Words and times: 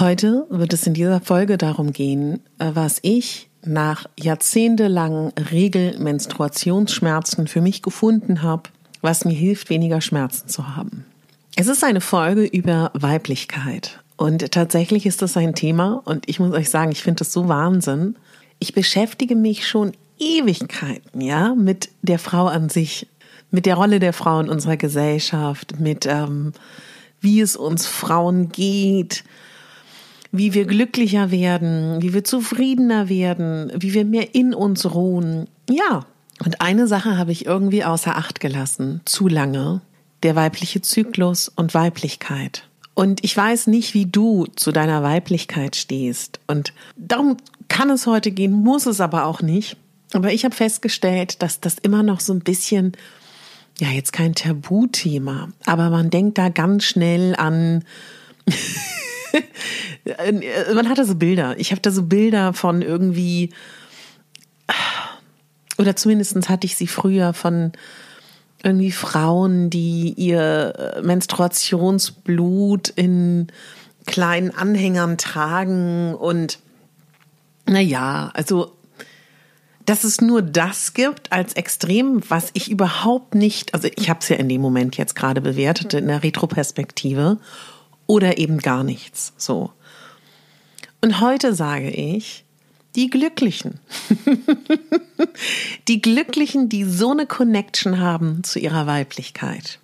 Heute 0.00 0.46
wird 0.48 0.72
es 0.72 0.86
in 0.86 0.94
dieser 0.94 1.20
Folge 1.20 1.58
darum 1.58 1.92
gehen, 1.92 2.40
äh, 2.58 2.70
was 2.72 3.00
ich 3.02 3.50
nach 3.62 4.06
jahrzehntelangen 4.18 5.30
Regelmenstruationsschmerzen 5.52 7.46
für 7.46 7.60
mich 7.60 7.82
gefunden 7.82 8.40
habe, 8.40 8.70
was 9.02 9.26
mir 9.26 9.34
hilft, 9.34 9.68
weniger 9.68 10.00
Schmerzen 10.00 10.48
zu 10.48 10.74
haben. 10.74 11.04
Es 11.54 11.66
ist 11.66 11.84
eine 11.84 12.00
Folge 12.00 12.44
über 12.46 12.90
Weiblichkeit. 12.94 14.00
Und 14.16 14.52
tatsächlich 14.52 15.04
ist 15.04 15.20
das 15.20 15.36
ein 15.36 15.54
Thema, 15.54 16.00
und 16.06 16.26
ich 16.30 16.40
muss 16.40 16.54
euch 16.54 16.70
sagen, 16.70 16.92
ich 16.92 17.02
finde 17.02 17.18
das 17.18 17.34
so 17.34 17.48
Wahnsinn. 17.48 18.16
Ich 18.58 18.72
beschäftige 18.72 19.36
mich 19.36 19.68
schon 19.68 19.92
Ewigkeiten, 20.18 21.20
ja, 21.20 21.54
mit 21.54 21.90
der 22.00 22.18
Frau 22.18 22.46
an 22.46 22.70
sich, 22.70 23.06
mit 23.50 23.66
der 23.66 23.74
Rolle 23.74 24.00
der 24.00 24.14
Frau 24.14 24.40
in 24.40 24.48
unserer 24.48 24.78
Gesellschaft, 24.78 25.78
mit 25.78 26.06
ähm, 26.06 26.54
wie 27.20 27.42
es 27.42 27.54
uns 27.54 27.86
Frauen 27.86 28.48
geht, 28.48 29.24
wie 30.32 30.54
wir 30.54 30.64
glücklicher 30.64 31.30
werden, 31.30 32.00
wie 32.02 32.14
wir 32.14 32.24
zufriedener 32.24 33.08
werden, 33.08 33.72
wie 33.76 33.94
wir 33.94 34.04
mehr 34.04 34.34
in 34.34 34.54
uns 34.54 34.94
ruhen. 34.94 35.48
Ja, 35.68 36.06
und 36.44 36.60
eine 36.60 36.86
Sache 36.86 37.18
habe 37.18 37.32
ich 37.32 37.46
irgendwie 37.46 37.84
außer 37.84 38.16
Acht 38.16 38.40
gelassen, 38.40 39.00
zu 39.04 39.28
lange, 39.28 39.80
der 40.22 40.36
weibliche 40.36 40.80
Zyklus 40.80 41.48
und 41.48 41.74
Weiblichkeit. 41.74 42.68
Und 42.94 43.24
ich 43.24 43.36
weiß 43.36 43.66
nicht, 43.66 43.94
wie 43.94 44.06
du 44.06 44.46
zu 44.56 44.72
deiner 44.72 45.02
Weiblichkeit 45.02 45.76
stehst. 45.76 46.40
Und 46.46 46.72
darum 46.96 47.36
kann 47.68 47.90
es 47.90 48.06
heute 48.06 48.30
gehen, 48.30 48.52
muss 48.52 48.86
es 48.86 49.00
aber 49.00 49.24
auch 49.24 49.42
nicht. 49.42 49.76
Aber 50.12 50.32
ich 50.32 50.44
habe 50.44 50.54
festgestellt, 50.54 51.42
dass 51.42 51.60
das 51.60 51.76
immer 51.78 52.02
noch 52.02 52.20
so 52.20 52.32
ein 52.32 52.40
bisschen, 52.40 52.92
ja, 53.78 53.88
jetzt 53.88 54.12
kein 54.12 54.34
Tabuthema, 54.34 55.48
aber 55.66 55.88
man 55.90 56.10
denkt 56.10 56.36
da 56.36 56.48
ganz 56.48 56.84
schnell 56.84 57.36
an 57.36 57.84
man 60.74 60.88
hatte 60.88 61.04
so 61.04 61.14
Bilder. 61.14 61.58
Ich 61.58 61.70
habe 61.70 61.80
da 61.80 61.90
so 61.90 62.04
Bilder 62.04 62.52
von 62.52 62.82
irgendwie, 62.82 63.50
oder 65.78 65.96
zumindest 65.96 66.48
hatte 66.48 66.66
ich 66.66 66.76
sie 66.76 66.86
früher 66.86 67.32
von 67.32 67.72
irgendwie 68.62 68.92
Frauen, 68.92 69.70
die 69.70 70.12
ihr 70.16 71.00
Menstruationsblut 71.02 72.90
in 72.90 73.48
kleinen 74.06 74.54
Anhängern 74.54 75.18
tragen 75.18 76.14
und 76.14 76.58
naja, 77.66 78.30
also 78.34 78.72
dass 79.86 80.04
es 80.04 80.20
nur 80.20 80.42
das 80.42 80.94
gibt 80.94 81.32
als 81.32 81.54
Extrem, 81.54 82.22
was 82.28 82.50
ich 82.52 82.70
überhaupt 82.70 83.34
nicht, 83.34 83.74
also 83.74 83.88
ich 83.96 84.08
habe 84.08 84.20
es 84.20 84.28
ja 84.28 84.36
in 84.36 84.48
dem 84.48 84.60
Moment 84.60 84.96
jetzt 84.96 85.16
gerade 85.16 85.40
bewertet 85.40 85.94
in 85.94 86.06
der 86.06 86.22
Retroperspektive 86.22 87.38
oder 88.10 88.38
eben 88.38 88.58
gar 88.58 88.82
nichts. 88.82 89.32
So. 89.36 89.70
Und 91.00 91.20
heute 91.20 91.54
sage 91.54 91.90
ich, 91.90 92.44
die 92.96 93.08
Glücklichen. 93.08 93.78
die 95.88 96.02
Glücklichen, 96.02 96.68
die 96.68 96.82
so 96.82 97.12
eine 97.12 97.26
Connection 97.26 98.00
haben 98.00 98.42
zu 98.42 98.58
ihrer 98.58 98.88
Weiblichkeit. 98.88 99.78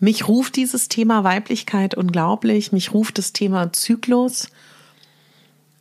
Mich 0.00 0.26
ruft 0.26 0.56
dieses 0.56 0.88
Thema 0.88 1.22
Weiblichkeit 1.22 1.94
unglaublich. 1.94 2.72
Mich 2.72 2.94
ruft 2.94 3.18
das 3.18 3.34
Thema 3.34 3.74
Zyklus. 3.74 4.48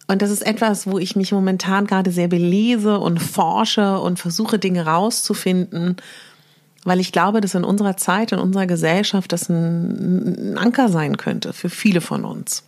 Und 0.07 0.21
das 0.21 0.31
ist 0.31 0.45
etwas, 0.45 0.85
wo 0.85 0.99
ich 0.99 1.15
mich 1.15 1.31
momentan 1.31 1.87
gerade 1.87 2.11
sehr 2.11 2.27
belese 2.27 2.99
und 2.99 3.19
forsche 3.19 4.01
und 4.01 4.19
versuche, 4.19 4.59
Dinge 4.59 4.85
rauszufinden, 4.85 5.95
weil 6.85 6.99
ich 6.99 7.11
glaube, 7.11 7.41
dass 7.41 7.55
in 7.55 7.65
unserer 7.65 7.97
Zeit, 7.97 8.31
in 8.31 8.39
unserer 8.39 8.67
Gesellschaft 8.67 9.33
das 9.33 9.49
ein, 9.49 10.57
Anker 10.57 10.87
sein 10.87 11.17
könnte 11.17 11.51
für 11.51 11.69
viele 11.69 11.99
von 11.99 12.23
uns. 12.23 12.63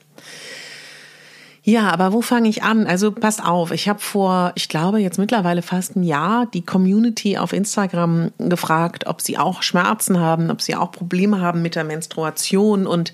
Ja, 1.63 1.91
aber 1.91 2.13
wo 2.13 2.21
fange 2.21 2.49
ich 2.49 2.63
an? 2.63 2.87
Also 2.87 3.11
passt 3.11 3.43
auf, 3.43 3.71
ich 3.71 3.89
habe 3.89 3.99
vor, 3.99 4.53
ich 4.55 4.69
glaube 4.69 4.99
jetzt 4.99 5.19
mittlerweile 5.19 5.61
fast 5.61 5.95
ein 5.95 6.03
Jahr 6.03 6.45
die 6.45 6.65
Community 6.65 7.37
auf 7.37 7.53
Instagram 7.53 8.31
gefragt, 8.37 9.05
ob 9.05 9.21
sie 9.21 9.37
auch 9.37 9.61
Schmerzen 9.61 10.19
haben, 10.19 10.49
ob 10.49 10.61
sie 10.61 10.75
auch 10.75 10.91
Probleme 10.91 11.41
haben 11.41 11.61
mit 11.61 11.75
der 11.75 11.83
Menstruation 11.83 12.87
und 12.87 13.13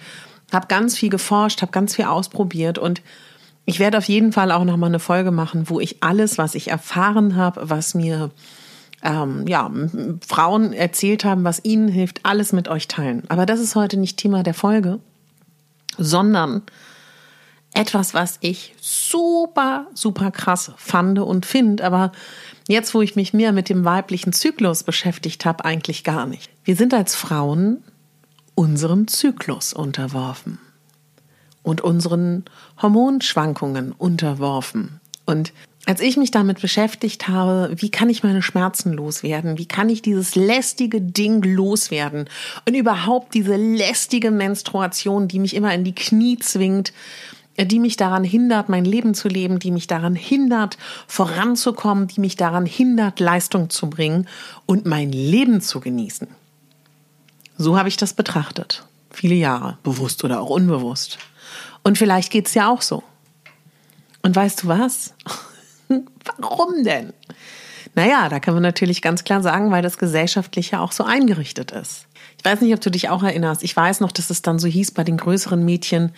habe 0.52 0.68
ganz 0.68 0.96
viel 0.96 1.09
geforscht, 1.09 1.63
habe 1.63 1.72
ganz 1.72 1.96
viel 1.96 2.06
ausprobiert 2.06 2.78
und 2.78 3.02
ich 3.66 3.80
werde 3.80 3.97
auf 3.97 4.06
jeden 4.06 4.34
Fall 4.34 4.52
auch 4.52 4.66
noch 4.66 4.78
mal 4.78 4.88
eine 4.88 5.00
Folge 5.00 5.31
machen, 5.31 5.69
wo 5.69 5.80
ich 5.80 6.03
alles, 6.03 6.38
was 6.38 6.53
ich 6.53 6.69
erfahren 6.69 7.36
habe, 7.36 7.69
was 7.69 7.96
mir 7.96 8.30
ähm, 9.03 9.46
ja, 9.47 9.69
Frauen 10.25 10.74
erzählt 10.74 11.25
haben, 11.25 11.44
was 11.44 11.64
ihnen 11.64 11.90
hilft, 11.90 12.22
alles 12.24 12.53
mit 12.53 12.68
euch 12.68 12.88
teilen. 12.88 13.24
Aber 13.30 13.46
das 13.46 13.59
ist 13.59 13.75
heute 13.75 13.97
nicht 13.97 14.18
Thema 14.18 14.44
der 14.44 14.53
Folge, 14.53 15.00
sondern 15.97 16.64
etwas, 17.74 18.13
was 18.13 18.38
ich 18.42 18.75
super, 18.80 19.88
super 19.94 20.31
krass 20.31 20.72
fand 20.78 21.19
und 21.19 21.46
finde, 21.46 21.84
aber 21.84 22.12
jetzt, 22.68 22.94
wo 22.94 23.02
ich 23.02 23.16
mich 23.16 23.34
mehr 23.34 23.52
mit 23.52 23.68
dem 23.69 23.84
weiblichen 23.84 24.31
Zyklus 24.31 24.84
beschäftigt 24.84 25.46
habe, 25.46 25.66
eigentlich 25.66 26.03
gar 26.03 26.25
nicht. 26.25 26.50
Wir 26.63 26.75
sind 26.75 26.94
als 26.94 27.16
Frauen 27.16 27.83
unserem 28.56 29.07
Zyklus 29.07 29.74
unterworfen 29.74 30.60
und 31.63 31.81
unseren 31.81 32.45
Hormonschwankungen 32.81 33.92
unterworfen. 33.92 35.00
Und 35.25 35.54
als 35.85 36.00
ich 36.00 36.15
mich 36.15 36.31
damit 36.31 36.62
beschäftigt 36.62 37.27
habe, 37.27 37.74
wie 37.75 37.91
kann 37.91 38.09
ich 38.09 38.24
meine 38.24 38.41
Schmerzen 38.41 38.94
loswerden? 38.94 39.57
Wie 39.57 39.65
kann 39.65 39.89
ich 39.89 40.01
dieses 40.01 40.35
lästige 40.35 41.01
Ding 41.01 41.44
loswerden? 41.44 42.30
Und 42.65 42.74
überhaupt 42.74 43.33
diese 43.33 43.57
lästige 43.57 44.31
Menstruation, 44.31 45.27
die 45.27 45.39
mich 45.39 45.56
immer 45.56 45.74
in 45.74 45.83
die 45.83 45.95
Knie 45.95 46.39
zwingt, 46.39 46.94
die 47.57 47.80
mich 47.80 47.97
daran 47.97 48.24
hindert, 48.24 48.69
mein 48.69 48.85
Leben 48.85 49.13
zu 49.13 49.27
leben, 49.27 49.59
die 49.59 49.71
mich 49.71 49.88
daran 49.88 50.15
hindert, 50.15 50.77
voranzukommen, 51.07 52.07
die 52.07 52.21
mich 52.21 52.38
daran 52.38 52.65
hindert, 52.65 53.19
Leistung 53.19 53.69
zu 53.69 53.89
bringen 53.89 54.27
und 54.65 54.86
mein 54.86 55.12
Leben 55.12 55.62
zu 55.62 55.79
genießen. 55.79 56.27
So 57.57 57.77
habe 57.77 57.89
ich 57.89 57.97
das 57.97 58.13
betrachtet. 58.13 58.86
Viele 59.12 59.36
Jahre, 59.36 59.77
bewusst 59.83 60.24
oder 60.24 60.41
auch 60.41 60.50
unbewusst. 60.50 61.19
Und 61.83 61.97
vielleicht 61.97 62.31
geht's 62.31 62.53
ja 62.56 62.69
auch 62.69 62.81
so. 62.81 63.03
Und 64.24 64.36
weißt 64.36 64.63
du 64.63 64.68
was? 64.69 65.13
Warum 66.38 66.84
denn? 66.84 67.13
Naja, 67.95 68.28
da 68.30 68.40
kann 68.40 68.54
man 68.54 68.63
natürlich 68.63 69.01
ganz 69.01 69.24
klar 69.24 69.42
sagen, 69.42 69.72
weil 69.72 69.84
das 69.84 69.98
gesellschaftlich 69.98 70.72
ja 70.72 70.80
auch 70.80 70.92
so 70.92 71.04
eingerichtet 71.04 71.72
ist. 71.72 72.07
Ich 72.38 72.45
weiß 72.45 72.62
nicht, 72.62 72.74
ob 72.74 72.81
du 72.81 72.90
dich 72.90 73.10
auch 73.10 73.24
erinnerst. 73.24 73.63
Ich 73.63 73.75
weiß 73.75 74.00
noch, 74.00 74.12
dass 74.12 74.30
es 74.30 74.42
dann 74.42 74.60
so 74.60 74.68
hieß 74.68 74.92
bei 74.92 75.04
den 75.04 75.18
größeren 75.18 75.63
Mädchen, 75.63 76.12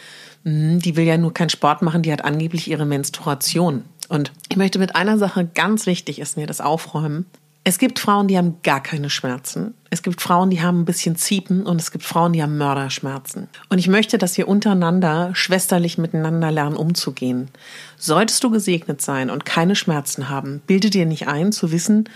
hm, 0.44 0.80
die 0.80 0.96
will 0.96 1.06
ja 1.06 1.18
nur 1.18 1.34
keinen 1.34 1.50
Sport 1.50 1.82
machen, 1.82 2.02
die 2.02 2.12
hat 2.12 2.24
angeblich 2.24 2.70
ihre 2.70 2.86
Menstruation. 2.86 3.84
Und 4.08 4.32
ich 4.50 4.58
möchte 4.58 4.80
mit 4.80 4.96
einer 4.96 5.18
Sache, 5.18 5.46
ganz 5.54 5.86
wichtig 5.86 6.20
ist 6.20 6.38
mir 6.38 6.48
das 6.48 6.62
aufräumen. 6.62 7.26
Es 7.68 7.80
gibt 7.80 7.98
Frauen, 7.98 8.28
die 8.28 8.38
haben 8.38 8.58
gar 8.62 8.80
keine 8.80 9.10
Schmerzen. 9.10 9.74
Es 9.90 10.04
gibt 10.04 10.22
Frauen, 10.22 10.52
die 10.52 10.62
haben 10.62 10.82
ein 10.82 10.86
bisschen 10.86 11.16
Ziepen 11.16 11.64
und 11.64 11.82
es 11.82 11.90
gibt 11.90 12.04
Frauen, 12.04 12.32
die 12.32 12.44
haben 12.44 12.60
Mörderschmerzen. 12.60 13.48
Und 13.70 13.80
ich 13.80 13.88
möchte, 13.88 14.20
dass 14.20 14.38
wir 14.38 14.48
untereinander 14.48 15.32
schwesterlich 15.34 15.98
miteinander 15.98 16.52
lernen, 16.52 16.76
umzugehen. 16.76 17.50
Solltest 17.98 18.44
du 18.44 18.52
gesegnet 18.52 19.02
sein 19.02 19.32
und 19.32 19.46
keine 19.46 19.76
Schmerzen 19.76 20.30
haben, 20.30 20.62
bilde 20.68 20.92
dir 20.92 21.08
nicht 21.08 21.28
ein, 21.28 21.52
zu 21.52 21.72
wissen, 21.72 22.08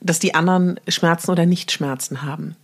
dass 0.00 0.20
die 0.20 0.34
anderen 0.34 0.80
Schmerzen 0.88 1.30
oder 1.30 1.44
nicht 1.44 1.70
Schmerzen 1.70 2.22
haben. 2.22 2.56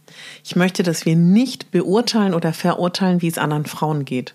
Ich 0.43 0.57
möchte, 0.57 0.83
dass 0.83 1.05
wir 1.05 1.17
nicht 1.17 1.71
beurteilen 1.71 2.33
oder 2.33 2.55
verurteilen, 2.55 3.21
wie 3.21 3.29
es 3.29 3.37
anderen 3.37 3.67
Frauen 3.67 4.07
geht. 4.07 4.35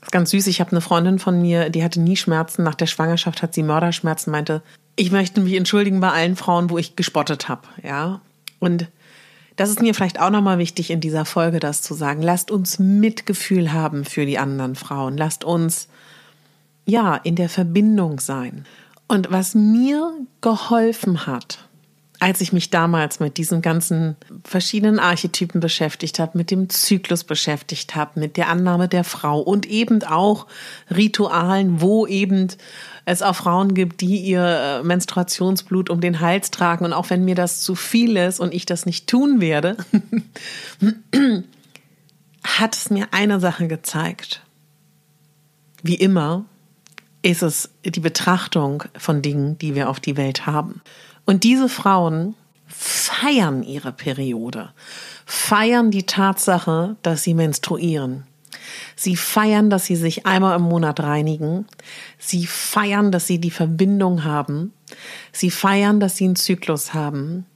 Das 0.00 0.08
ist 0.08 0.12
ganz 0.12 0.30
süß. 0.30 0.46
Ich 0.46 0.60
habe 0.60 0.70
eine 0.70 0.80
Freundin 0.80 1.18
von 1.18 1.42
mir, 1.42 1.68
die 1.68 1.84
hatte 1.84 2.00
nie 2.00 2.16
Schmerzen. 2.16 2.62
Nach 2.62 2.74
der 2.74 2.86
Schwangerschaft 2.86 3.42
hat 3.42 3.52
sie 3.52 3.62
Mörderschmerzen, 3.62 4.30
meinte, 4.30 4.62
ich 4.96 5.12
möchte 5.12 5.40
mich 5.40 5.54
entschuldigen 5.54 6.00
bei 6.00 6.10
allen 6.10 6.36
Frauen, 6.36 6.70
wo 6.70 6.78
ich 6.78 6.96
gespottet 6.96 7.48
habe, 7.48 7.68
ja. 7.82 8.20
Und 8.58 8.88
das 9.56 9.70
ist 9.70 9.80
mir 9.80 9.94
vielleicht 9.94 10.20
auch 10.20 10.30
nochmal 10.30 10.58
wichtig 10.58 10.90
in 10.90 11.00
dieser 11.00 11.24
Folge, 11.24 11.60
das 11.60 11.82
zu 11.82 11.94
sagen. 11.94 12.22
Lasst 12.22 12.50
uns 12.50 12.78
Mitgefühl 12.78 13.72
haben 13.72 14.04
für 14.04 14.26
die 14.26 14.38
anderen 14.38 14.74
Frauen. 14.74 15.16
Lasst 15.16 15.44
uns, 15.44 15.88
ja, 16.84 17.16
in 17.16 17.36
der 17.36 17.48
Verbindung 17.48 18.20
sein. 18.20 18.66
Und 19.08 19.30
was 19.30 19.54
mir 19.54 20.12
geholfen 20.40 21.26
hat, 21.26 21.66
als 22.18 22.40
ich 22.40 22.52
mich 22.52 22.70
damals 22.70 23.20
mit 23.20 23.36
diesen 23.36 23.62
ganzen 23.62 24.16
verschiedenen 24.44 24.98
Archetypen 24.98 25.60
beschäftigt 25.60 26.18
habe, 26.18 26.38
mit 26.38 26.50
dem 26.50 26.68
Zyklus 26.68 27.24
beschäftigt 27.24 27.94
habe, 27.94 28.20
mit 28.20 28.36
der 28.36 28.48
Annahme 28.48 28.88
der 28.88 29.04
Frau 29.04 29.40
und 29.40 29.66
eben 29.66 30.02
auch 30.02 30.46
Ritualen, 30.94 31.80
wo 31.80 32.06
eben 32.06 32.48
es 33.04 33.22
auch 33.22 33.36
Frauen 33.36 33.74
gibt, 33.74 34.00
die 34.00 34.18
ihr 34.18 34.44
äh, 34.44 34.82
Menstruationsblut 34.82 35.90
um 35.90 36.00
den 36.00 36.20
Hals 36.20 36.50
tragen. 36.50 36.84
Und 36.84 36.92
auch 36.92 37.10
wenn 37.10 37.24
mir 37.24 37.34
das 37.34 37.60
zu 37.60 37.74
viel 37.74 38.16
ist 38.16 38.40
und 38.40 38.52
ich 38.52 38.66
das 38.66 38.86
nicht 38.86 39.08
tun 39.08 39.40
werde, 39.40 39.76
hat 42.44 42.76
es 42.76 42.90
mir 42.90 43.08
eine 43.12 43.40
Sache 43.40 43.68
gezeigt. 43.68 44.42
Wie 45.82 45.94
immer 45.94 46.44
ist 47.22 47.42
es 47.42 47.70
die 47.84 48.00
Betrachtung 48.00 48.84
von 48.96 49.22
Dingen, 49.22 49.58
die 49.58 49.74
wir 49.74 49.88
auf 49.88 50.00
die 50.00 50.16
Welt 50.16 50.46
haben. 50.46 50.80
Und 51.26 51.44
diese 51.44 51.68
Frauen 51.68 52.34
feiern 52.66 53.62
ihre 53.62 53.92
Periode, 53.92 54.70
feiern 55.26 55.90
die 55.90 56.04
Tatsache, 56.04 56.96
dass 57.02 57.22
sie 57.22 57.34
menstruieren. 57.34 58.24
Sie 58.96 59.16
feiern, 59.16 59.70
dass 59.70 59.84
sie 59.84 59.96
sich 59.96 60.26
einmal 60.26 60.56
im 60.56 60.62
Monat 60.62 61.00
reinigen. 61.00 61.66
Sie 62.18 62.46
feiern, 62.46 63.12
dass 63.12 63.26
sie 63.26 63.38
die 63.38 63.50
Verbindung 63.50 64.24
haben. 64.24 64.72
Sie 65.32 65.50
feiern, 65.50 66.00
dass 66.00 66.16
sie 66.16 66.24
einen 66.24 66.36
Zyklus 66.36 66.94
haben. 66.94 67.46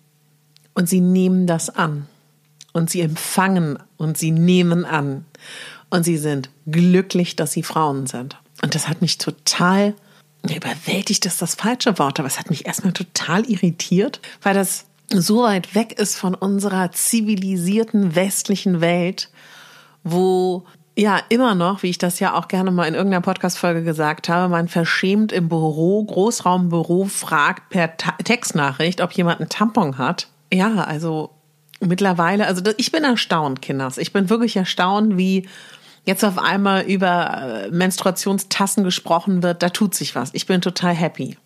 Und 0.75 0.89
sie 0.89 1.01
nehmen 1.01 1.47
das 1.47 1.71
an. 1.71 2.07
Und 2.73 2.91
sie 2.91 3.01
empfangen 3.01 3.79
und 3.97 4.19
sie 4.19 4.31
nehmen 4.31 4.85
an. 4.85 5.25
Und 5.89 6.05
sie 6.05 6.19
sind 6.19 6.51
glücklich, 6.67 7.35
dass 7.35 7.53
sie 7.53 7.65
Frauen 7.65 8.07
sind. 8.07 8.37
Und 8.63 8.75
das 8.75 8.89
hat 8.89 9.01
mich 9.01 9.19
total 9.19 9.95
überwältigt 10.49 11.27
ist 11.27 11.43
das 11.43 11.55
falsche 11.55 11.99
Wort, 11.99 12.19
aber 12.19 12.29
es 12.29 12.39
hat 12.39 12.51
mich 12.51 12.67
erstmal 12.67 12.93
total 12.93 13.45
irritiert, 13.45 14.21
weil 14.43 14.55
das 14.55 14.87
so 15.13 15.43
weit 15.43 15.75
weg 15.75 15.99
ist 15.99 16.17
von 16.17 16.35
unserer 16.35 16.93
zivilisierten 16.93 18.15
westlichen 18.15 18.81
Welt, 18.81 19.31
wo 20.05 20.65
ja 20.97 21.21
immer 21.29 21.55
noch, 21.55 21.83
wie 21.83 21.91
ich 21.91 21.99
das 21.99 22.21
ja 22.21 22.35
auch 22.35 22.49
gerne 22.49 22.71
mal 22.71 22.87
in 22.87 22.95
irgendeiner 22.95 23.23
Podcast-Folge 23.23 23.83
gesagt 23.83 24.29
habe, 24.29 24.49
man 24.49 24.69
verschämt 24.69 25.33
im 25.33 25.49
Büro, 25.49 26.05
Großraumbüro 26.05 27.07
fragt 27.07 27.71
per 27.71 27.97
Ta 27.97 28.13
Textnachricht, 28.23 29.01
ob 29.01 29.13
jemand 29.13 29.41
einen 29.41 29.49
Tampon 29.49 29.99
hat. 29.99 30.29
Ja, 30.53 30.85
also 30.85 31.31
mittlerweile, 31.81 32.47
also 32.47 32.63
ich 32.77 32.93
bin 32.93 33.05
erstaunt, 33.05 33.63
Kinders. 33.63 33.99
Ich 33.99 34.13
bin 34.13 34.29
wirklich 34.31 34.57
erstaunt, 34.57 35.17
wie 35.17 35.49
jetzt 36.05 36.25
auf 36.25 36.39
einmal 36.39 36.83
über 36.83 37.67
äh, 37.67 37.71
Menstruationstassen 37.71 38.85
gesprochen 38.85 39.43
wird, 39.43 39.63
da 39.63 39.69
tut 39.69 39.95
sich 39.95 40.15
was. 40.15 40.31
Ich 40.33 40.47
bin 40.47 40.61
total 40.61 40.95
happy. 40.95 41.37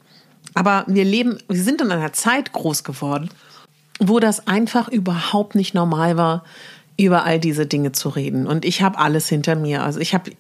Aber 0.55 0.85
wir 0.87 1.05
leben, 1.05 1.39
wir 1.49 1.63
sind 1.63 1.81
in 1.81 1.91
einer 1.91 2.13
Zeit 2.13 2.53
groß 2.53 2.85
geworden, 2.85 3.31
wo 3.99 4.21
das 4.21 4.47
einfach 4.47 4.89
überhaupt 4.89 5.55
nicht 5.55 5.75
normal 5.75 6.17
war, 6.17 6.45
über 6.97 7.25
all 7.25 7.41
diese 7.41 7.67
Dinge 7.67 7.93
zu 7.93 8.09
reden. 8.09 8.47
Und 8.47 8.65
ich 8.65 8.83
habe 8.83 8.99
alles 8.99 9.29
hinter 9.29 9.57
mir. 9.57 9.83
Also 9.83 9.99
ich 9.99 10.15
habe 10.15 10.31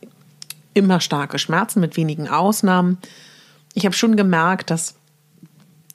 immer 0.72 1.00
starke 1.00 1.38
Schmerzen 1.38 1.81
mit 1.81 1.96
wenigen 1.96 2.28
Ausnahmen. 2.28 2.99
Ich 3.75 3.84
habe 3.84 3.94
schon 3.94 4.16
gemerkt, 4.16 4.70
dass 4.70 4.94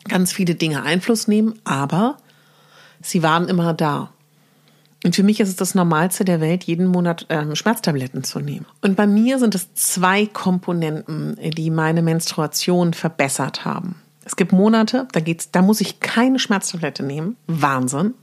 ganz 0.07 0.33
viele 0.33 0.55
Dinge 0.55 0.83
Einfluss 0.83 1.27
nehmen, 1.27 1.59
aber 1.63 2.17
sie 3.01 3.23
waren 3.23 3.47
immer 3.47 3.73
da. 3.73 4.11
Und 5.03 5.15
für 5.15 5.23
mich 5.23 5.39
ist 5.39 5.47
es 5.47 5.55
das 5.55 5.75
Normalste 5.75 6.25
der 6.25 6.41
Welt, 6.41 6.65
jeden 6.65 6.87
Monat 6.87 7.25
ähm, 7.29 7.55
Schmerztabletten 7.55 8.23
zu 8.23 8.39
nehmen. 8.39 8.65
Und 8.81 8.97
bei 8.97 9.07
mir 9.07 9.39
sind 9.39 9.55
es 9.55 9.73
zwei 9.73 10.25
Komponenten, 10.25 11.37
die 11.41 11.69
meine 11.69 12.01
Menstruation 12.01 12.93
verbessert 12.93 13.63
haben. 13.63 13.95
Es 14.25 14.35
gibt 14.35 14.51
Monate, 14.51 15.07
da 15.13 15.21
geht's, 15.21 15.51
da 15.51 15.61
muss 15.61 15.81
ich 15.81 16.01
keine 16.01 16.37
Schmerztablette 16.37 17.03
nehmen. 17.03 17.37
Wahnsinn. 17.47 18.13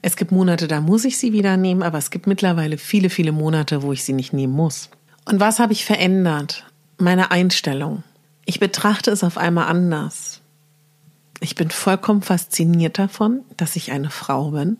Es 0.00 0.16
gibt 0.16 0.32
Monate, 0.32 0.66
da 0.66 0.80
muss 0.80 1.04
ich 1.04 1.18
sie 1.18 1.32
wieder 1.32 1.56
nehmen, 1.56 1.82
aber 1.82 1.98
es 1.98 2.10
gibt 2.10 2.26
mittlerweile 2.26 2.78
viele, 2.78 3.10
viele 3.10 3.32
Monate, 3.32 3.82
wo 3.82 3.92
ich 3.92 4.04
sie 4.04 4.12
nicht 4.14 4.32
nehmen 4.32 4.54
muss. 4.54 4.88
Und 5.26 5.40
was 5.40 5.58
habe 5.58 5.72
ich 5.72 5.84
verändert? 5.84 6.64
Meine 6.96 7.30
Einstellung. 7.30 8.02
Ich 8.46 8.60
betrachte 8.60 9.10
es 9.10 9.22
auf 9.22 9.36
einmal 9.36 9.66
anders. 9.66 10.40
Ich 11.40 11.54
bin 11.54 11.70
vollkommen 11.70 12.22
fasziniert 12.22 12.98
davon, 12.98 13.42
dass 13.56 13.76
ich 13.76 13.92
eine 13.92 14.10
Frau 14.10 14.52
bin 14.52 14.78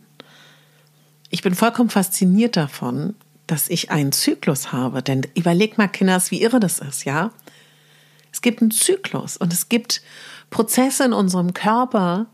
ich 1.31 1.43
bin 1.43 1.55
vollkommen 1.55 1.91
fasziniert 1.91 2.57
davon, 2.57 3.15
dass 3.47 3.69
ich 3.69 3.91
einen 3.91 4.13
Zyklus 4.13 4.73
habe. 4.73 5.03
Denn 5.03 5.23
überleg 5.35 5.79
mal, 5.79 5.89
Kinders, 5.89 6.31
wie 6.31 6.43
irre 6.43 6.61
das 6.61 6.79
ist, 6.79 7.05
ja? 7.05 7.33
Es 8.33 8.43
gibt 8.43 8.61
einen 8.61 8.71
Zyklus 8.71 9.37
und 9.37 9.53
es 9.53 9.69
gibt 9.69 10.03
Prozesse 10.51 11.05
in 11.05 11.13
unserem 11.13 11.55
Körper, 11.55 12.27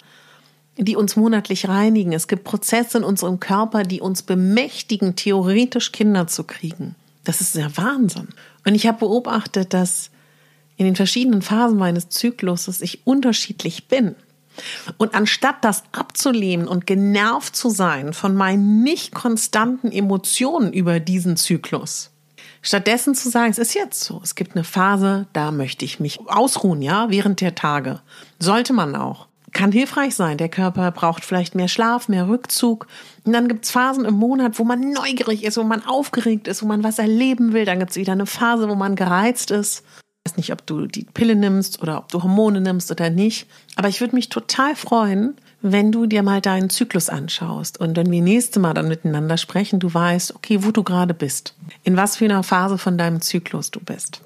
die 0.76 0.96
uns 0.96 1.16
monatlich 1.16 1.68
reinigen. 1.68 2.12
Es 2.12 2.26
gibt 2.26 2.44
Prozesse 2.44 2.98
in 2.98 3.04
unserem 3.04 3.38
Körper, 3.38 3.84
die 3.84 4.00
uns 4.00 4.22
bemächtigen, 4.22 5.14
theoretisch 5.14 5.92
Kinder 5.92 6.26
zu 6.26 6.44
kriegen. 6.44 6.96
Das 7.22 7.40
ist 7.40 7.54
der 7.54 7.76
Wahnsinn. 7.76 8.28
Und 8.66 8.74
ich 8.74 8.86
habe 8.86 8.98
beobachtet, 8.98 9.72
dass 9.72 10.10
in 10.76 10.84
den 10.84 10.96
verschiedenen 10.96 11.42
Phasen 11.42 11.78
meines 11.78 12.08
Zykluses 12.08 12.80
ich 12.80 13.06
unterschiedlich 13.06 13.86
bin. 13.86 14.16
Und 14.98 15.14
anstatt 15.14 15.56
das 15.62 15.84
abzulehnen 15.92 16.68
und 16.68 16.86
genervt 16.86 17.56
zu 17.56 17.70
sein 17.70 18.12
von 18.12 18.34
meinen 18.34 18.82
nicht 18.82 19.14
konstanten 19.14 19.90
Emotionen 19.90 20.72
über 20.72 21.00
diesen 21.00 21.36
Zyklus, 21.36 22.10
stattdessen 22.62 23.14
zu 23.14 23.30
sagen, 23.30 23.50
es 23.50 23.58
ist 23.58 23.74
jetzt 23.74 24.02
so, 24.02 24.20
es 24.22 24.34
gibt 24.34 24.54
eine 24.54 24.64
Phase, 24.64 25.26
da 25.32 25.50
möchte 25.50 25.84
ich 25.84 26.00
mich 26.00 26.20
ausruhen, 26.26 26.82
ja, 26.82 27.10
während 27.10 27.40
der 27.40 27.54
Tage. 27.54 28.00
Sollte 28.38 28.72
man 28.72 28.96
auch. 28.96 29.26
Kann 29.52 29.70
hilfreich 29.70 30.16
sein. 30.16 30.36
Der 30.36 30.48
Körper 30.48 30.90
braucht 30.90 31.24
vielleicht 31.24 31.54
mehr 31.54 31.68
Schlaf, 31.68 32.08
mehr 32.08 32.26
Rückzug. 32.26 32.88
Und 33.24 33.32
dann 33.32 33.46
gibt's 33.46 33.70
Phasen 33.70 34.04
im 34.04 34.14
Monat, 34.14 34.58
wo 34.58 34.64
man 34.64 34.80
neugierig 34.80 35.44
ist, 35.44 35.56
wo 35.56 35.62
man 35.62 35.86
aufgeregt 35.86 36.48
ist, 36.48 36.60
wo 36.60 36.66
man 36.66 36.82
was 36.82 36.98
erleben 36.98 37.52
will. 37.52 37.64
Dann 37.64 37.78
gibt's 37.78 37.94
wieder 37.94 38.12
eine 38.12 38.26
Phase, 38.26 38.68
wo 38.68 38.74
man 38.74 38.96
gereizt 38.96 39.52
ist 39.52 39.84
weiß 40.24 40.36
nicht, 40.36 40.52
ob 40.52 40.66
du 40.66 40.86
die 40.86 41.04
Pille 41.04 41.36
nimmst 41.36 41.82
oder 41.82 41.98
ob 41.98 42.08
du 42.10 42.22
Hormone 42.22 42.60
nimmst 42.60 42.90
oder 42.90 43.10
nicht. 43.10 43.46
Aber 43.76 43.88
ich 43.88 44.00
würde 44.00 44.14
mich 44.14 44.30
total 44.30 44.74
freuen, 44.74 45.34
wenn 45.60 45.92
du 45.92 46.06
dir 46.06 46.22
mal 46.22 46.40
deinen 46.40 46.70
Zyklus 46.70 47.08
anschaust 47.08 47.78
und 47.78 47.96
wenn 47.96 48.10
wir 48.10 48.22
nächste 48.22 48.60
Mal 48.60 48.74
dann 48.74 48.88
miteinander 48.88 49.36
sprechen, 49.36 49.80
du 49.80 49.92
weißt, 49.92 50.34
okay, 50.34 50.64
wo 50.64 50.70
du 50.70 50.82
gerade 50.82 51.14
bist, 51.14 51.54
in 51.84 51.96
was 51.96 52.16
für 52.16 52.24
einer 52.24 52.42
Phase 52.42 52.78
von 52.78 52.98
deinem 52.98 53.20
Zyklus 53.20 53.70
du 53.70 53.80
bist. 53.80 54.20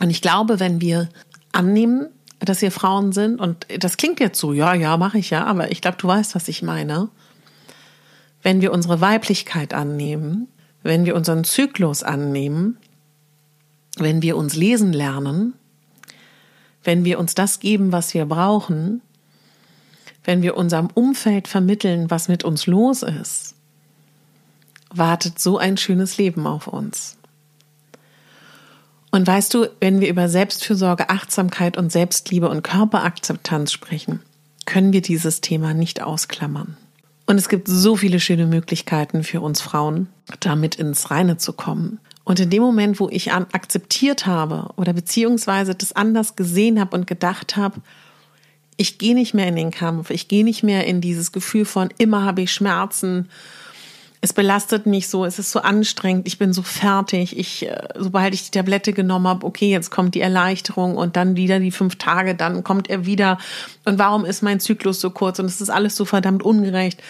Und 0.00 0.10
ich 0.10 0.22
glaube, 0.22 0.60
wenn 0.60 0.80
wir 0.80 1.08
annehmen, 1.52 2.08
dass 2.38 2.60
wir 2.60 2.70
Frauen 2.70 3.12
sind, 3.12 3.40
und 3.40 3.66
das 3.78 3.96
klingt 3.96 4.20
jetzt 4.20 4.38
so, 4.38 4.52
ja, 4.52 4.74
ja, 4.74 4.96
mache 4.96 5.18
ich 5.18 5.30
ja, 5.30 5.44
aber 5.44 5.70
ich 5.72 5.80
glaube, 5.80 5.96
du 5.98 6.06
weißt, 6.06 6.34
was 6.34 6.48
ich 6.48 6.62
meine. 6.62 7.08
Wenn 8.42 8.60
wir 8.60 8.72
unsere 8.72 9.00
Weiblichkeit 9.00 9.72
annehmen, 9.72 10.48
wenn 10.82 11.06
wir 11.06 11.16
unseren 11.16 11.44
Zyklus 11.44 12.02
annehmen, 12.02 12.76
wenn 13.96 14.22
wir 14.22 14.36
uns 14.36 14.54
lesen 14.54 14.92
lernen, 14.92 15.54
wenn 16.84 17.04
wir 17.04 17.18
uns 17.18 17.34
das 17.34 17.60
geben, 17.60 17.92
was 17.92 18.14
wir 18.14 18.26
brauchen, 18.26 19.02
wenn 20.24 20.42
wir 20.42 20.56
unserem 20.56 20.88
Umfeld 20.92 21.48
vermitteln, 21.48 22.10
was 22.10 22.28
mit 22.28 22.44
uns 22.44 22.66
los 22.66 23.02
ist, 23.02 23.54
wartet 24.90 25.38
so 25.38 25.58
ein 25.58 25.76
schönes 25.76 26.18
Leben 26.18 26.46
auf 26.46 26.66
uns. 26.66 27.16
Und 29.10 29.26
weißt 29.26 29.54
du, 29.54 29.68
wenn 29.80 30.00
wir 30.00 30.08
über 30.08 30.28
Selbstfürsorge, 30.28 31.08
Achtsamkeit 31.08 31.76
und 31.76 31.90
Selbstliebe 31.90 32.48
und 32.48 32.62
Körperakzeptanz 32.62 33.72
sprechen, 33.72 34.20
können 34.66 34.92
wir 34.92 35.00
dieses 35.00 35.40
Thema 35.40 35.74
nicht 35.74 36.02
ausklammern. 36.02 36.76
Und 37.24 37.38
es 37.38 37.48
gibt 37.48 37.66
so 37.68 37.96
viele 37.96 38.20
schöne 38.20 38.46
Möglichkeiten 38.46 39.24
für 39.24 39.40
uns 39.40 39.60
Frauen, 39.60 40.08
damit 40.40 40.74
ins 40.76 41.10
Reine 41.10 41.38
zu 41.38 41.52
kommen. 41.52 41.98
Und 42.26 42.40
in 42.40 42.50
dem 42.50 42.60
Moment, 42.60 42.98
wo 42.98 43.08
ich 43.08 43.32
akzeptiert 43.32 44.26
habe 44.26 44.70
oder 44.74 44.92
beziehungsweise 44.92 45.76
das 45.76 45.92
anders 45.92 46.34
gesehen 46.34 46.80
habe 46.80 46.96
und 46.96 47.06
gedacht 47.06 47.56
habe, 47.56 47.80
Ich 48.76 48.98
gehe 48.98 49.14
nicht 49.14 49.32
mehr 49.32 49.46
in 49.46 49.56
den 49.56 49.70
Kampf. 49.70 50.10
Ich 50.10 50.28
gehe 50.28 50.44
nicht 50.44 50.62
mehr 50.62 50.86
in 50.86 51.00
dieses 51.00 51.32
Gefühl 51.32 51.64
von 51.64 51.88
immer 51.98 52.24
habe 52.24 52.42
ich 52.42 52.52
Schmerzen. 52.52 53.30
Es 54.20 54.32
belastet 54.32 54.86
mich 54.86 55.08
so, 55.08 55.24
es 55.24 55.38
ist 55.38 55.52
so 55.52 55.60
anstrengend, 55.60 56.26
ich 56.26 56.36
bin 56.36 56.52
so 56.52 56.62
fertig. 56.62 57.38
Ich, 57.38 57.68
äh, 57.68 57.88
sobald 57.96 58.34
ich 58.34 58.44
die 58.44 58.50
Tablette 58.50 58.92
genommen 58.92 59.28
habe, 59.28 59.46
okay, 59.46 59.70
jetzt 59.70 59.90
kommt 59.90 60.14
die 60.14 60.20
Erleichterung 60.20 60.96
und 60.96 61.16
dann 61.16 61.36
wieder 61.36 61.60
die 61.60 61.70
fünf 61.70 61.96
Tage, 61.96 62.34
dann 62.34 62.64
kommt 62.64 62.90
er 62.90 63.06
wieder. 63.06 63.38
Und 63.84 63.98
warum 63.98 64.24
ist 64.24 64.42
mein 64.42 64.58
Zyklus 64.58 65.00
so 65.00 65.10
kurz? 65.10 65.38
Und 65.38 65.46
es 65.46 65.60
ist 65.60 65.70
alles 65.70 65.94
so 65.94 66.04
verdammt 66.04 66.42
ungerecht. 66.42 67.00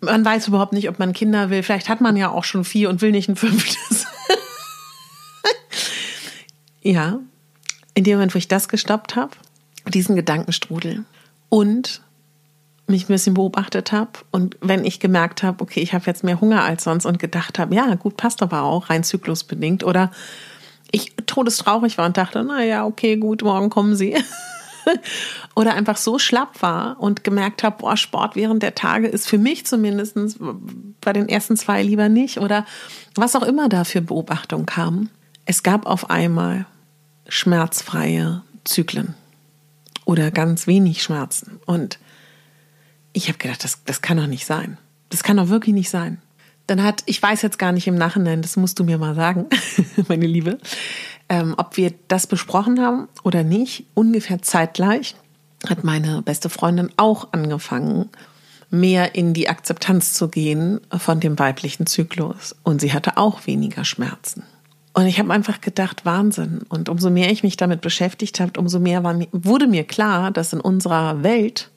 Man 0.00 0.24
weiß 0.24 0.48
überhaupt 0.48 0.72
nicht, 0.72 0.88
ob 0.88 0.98
man 0.98 1.12
Kinder 1.12 1.50
will. 1.50 1.62
Vielleicht 1.62 1.88
hat 1.88 2.00
man 2.00 2.16
ja 2.16 2.30
auch 2.30 2.44
schon 2.44 2.64
vier 2.64 2.90
und 2.90 3.00
will 3.00 3.12
nicht 3.12 3.28
ein 3.28 3.36
fünftes. 3.36 4.06
Ja, 6.84 7.18
in 7.94 8.04
dem 8.04 8.14
Moment, 8.14 8.34
wo 8.34 8.38
ich 8.38 8.48
das 8.48 8.68
gestoppt 8.68 9.16
habe, 9.16 9.32
diesen 9.88 10.14
Gedankenstrudel 10.14 11.04
und 11.48 12.02
mich 12.86 13.04
ein 13.04 13.14
bisschen 13.14 13.34
beobachtet 13.34 13.92
habe 13.92 14.10
und 14.30 14.56
wenn 14.60 14.84
ich 14.84 15.00
gemerkt 15.00 15.42
habe, 15.42 15.62
okay, 15.62 15.80
ich 15.80 15.94
habe 15.94 16.04
jetzt 16.06 16.22
mehr 16.22 16.40
Hunger 16.40 16.62
als 16.62 16.84
sonst 16.84 17.06
und 17.06 17.18
gedacht 17.18 17.58
habe, 17.58 17.74
ja, 17.74 17.94
gut, 17.94 18.16
passt 18.16 18.42
aber 18.42 18.62
auch, 18.62 18.90
rein 18.90 19.04
zyklusbedingt 19.04 19.84
oder 19.84 20.10
ich 20.90 21.14
todestraurig 21.26 21.96
war 21.96 22.06
und 22.06 22.16
dachte, 22.16 22.44
na 22.44 22.62
ja, 22.62 22.84
okay, 22.84 23.16
gut, 23.16 23.42
morgen 23.42 23.70
kommen 23.70 23.96
sie. 23.96 24.16
oder 25.54 25.74
einfach 25.74 25.96
so 25.96 26.18
schlapp 26.18 26.60
war 26.60 27.00
und 27.00 27.24
gemerkt 27.24 27.62
habe, 27.62 27.78
boah, 27.78 27.96
Sport 27.96 28.36
während 28.36 28.62
der 28.62 28.74
Tage 28.74 29.08
ist 29.08 29.26
für 29.26 29.38
mich 29.38 29.64
zumindest 29.64 30.16
bei 31.00 31.12
den 31.14 31.28
ersten 31.28 31.56
zwei 31.56 31.82
lieber 31.82 32.10
nicht 32.10 32.38
oder 32.38 32.66
was 33.14 33.34
auch 33.34 33.42
immer 33.42 33.70
da 33.70 33.84
für 33.84 34.02
Beobachtungen 34.02 34.66
kam. 34.66 35.08
Es 35.46 35.62
gab 35.62 35.86
auf 35.86 36.10
einmal 36.10 36.66
schmerzfreie 37.28 38.42
Zyklen 38.64 39.14
oder 40.04 40.30
ganz 40.30 40.66
wenig 40.66 41.02
Schmerzen. 41.02 41.60
Und 41.66 41.98
ich 43.12 43.28
habe 43.28 43.38
gedacht, 43.38 43.64
das, 43.64 43.84
das 43.84 44.02
kann 44.02 44.16
doch 44.16 44.26
nicht 44.26 44.46
sein. 44.46 44.78
Das 45.10 45.22
kann 45.22 45.36
doch 45.36 45.48
wirklich 45.48 45.74
nicht 45.74 45.90
sein. 45.90 46.20
Dann 46.66 46.82
hat, 46.82 47.02
ich 47.06 47.22
weiß 47.22 47.42
jetzt 47.42 47.58
gar 47.58 47.72
nicht 47.72 47.86
im 47.86 47.94
Nachhinein, 47.94 48.42
das 48.42 48.56
musst 48.56 48.78
du 48.78 48.84
mir 48.84 48.98
mal 48.98 49.14
sagen, 49.14 49.46
meine 50.08 50.26
Liebe, 50.26 50.58
ähm, 51.28 51.54
ob 51.56 51.76
wir 51.76 51.92
das 52.08 52.26
besprochen 52.26 52.80
haben 52.80 53.08
oder 53.22 53.42
nicht. 53.42 53.84
Ungefähr 53.94 54.42
zeitgleich 54.42 55.14
hat 55.68 55.84
meine 55.84 56.22
beste 56.22 56.48
Freundin 56.48 56.90
auch 56.96 57.28
angefangen, 57.32 58.10
mehr 58.70 59.14
in 59.14 59.34
die 59.34 59.48
Akzeptanz 59.48 60.14
zu 60.14 60.28
gehen 60.28 60.80
von 60.90 61.20
dem 61.20 61.38
weiblichen 61.38 61.86
Zyklus. 61.86 62.56
Und 62.62 62.80
sie 62.80 62.92
hatte 62.92 63.16
auch 63.16 63.46
weniger 63.46 63.84
Schmerzen. 63.84 64.42
Und 64.94 65.06
ich 65.06 65.18
habe 65.18 65.32
einfach 65.32 65.60
gedacht, 65.60 66.04
Wahnsinn. 66.06 66.62
Und 66.68 66.88
umso 66.88 67.10
mehr 67.10 67.30
ich 67.30 67.42
mich 67.42 67.56
damit 67.56 67.80
beschäftigt 67.80 68.38
habe, 68.38 68.58
umso 68.58 68.78
mehr 68.78 69.02
war, 69.02 69.18
wurde 69.32 69.66
mir 69.66 69.84
klar, 69.84 70.30
dass 70.30 70.52
in 70.52 70.60
unserer 70.60 71.24
Welt 71.24 71.70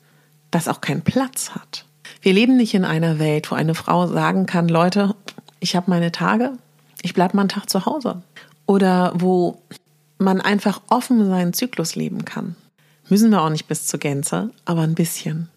das 0.52 0.68
auch 0.68 0.82
keinen 0.82 1.02
Platz 1.02 1.52
hat. 1.52 1.86
Wir 2.22 2.34
leben 2.34 2.58
nicht 2.58 2.76
in 2.76 2.86
einer 2.86 3.18
Welt, 3.18 3.50
wo 3.50 3.56
eine 3.56 3.74
Frau 3.74 4.06
sagen 4.06 4.46
kann, 4.46 4.70
Leute, 4.70 5.16
ich 5.60 5.76
habe 5.76 5.90
meine 5.90 6.12
Tage, 6.12 6.54
ich 7.02 7.16
bleibe 7.16 7.36
mal 7.36 7.42
einen 7.42 7.50
Tag 7.50 7.70
zu 7.70 7.88
Hause. 7.88 8.22
Oder 8.68 9.14
wo 9.16 9.62
man 10.20 10.40
einfach 10.40 10.82
offen 10.88 11.26
seinen 11.28 11.54
Zyklus 11.54 11.96
leben 11.96 12.24
kann. 12.24 12.56
Müssen 13.10 13.32
wir 13.32 13.42
auch 13.42 13.50
nicht 13.50 13.68
bis 13.68 13.88
zur 13.88 14.00
Gänze, 14.00 14.52
aber 14.66 14.82
ein 14.82 14.96
bisschen. 14.96 15.50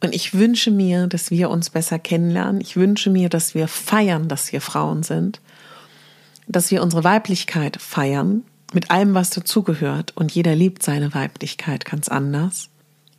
Und 0.00 0.12
ich 0.12 0.34
wünsche 0.34 0.72
mir, 0.72 1.06
dass 1.06 1.30
wir 1.30 1.50
uns 1.50 1.70
besser 1.70 2.00
kennenlernen. 2.00 2.60
Ich 2.60 2.76
wünsche 2.76 3.10
mir, 3.10 3.28
dass 3.28 3.54
wir 3.54 3.68
feiern, 3.68 4.26
dass 4.26 4.52
wir 4.52 4.60
Frauen 4.60 5.04
sind 5.04 5.40
dass 6.46 6.70
wir 6.70 6.82
unsere 6.82 7.04
Weiblichkeit 7.04 7.80
feiern, 7.80 8.42
mit 8.72 8.90
allem, 8.90 9.14
was 9.14 9.30
dazugehört. 9.30 10.12
Und 10.16 10.32
jeder 10.32 10.54
liebt 10.54 10.82
seine 10.82 11.14
Weiblichkeit 11.14 11.84
ganz 11.84 12.08
anders. 12.08 12.70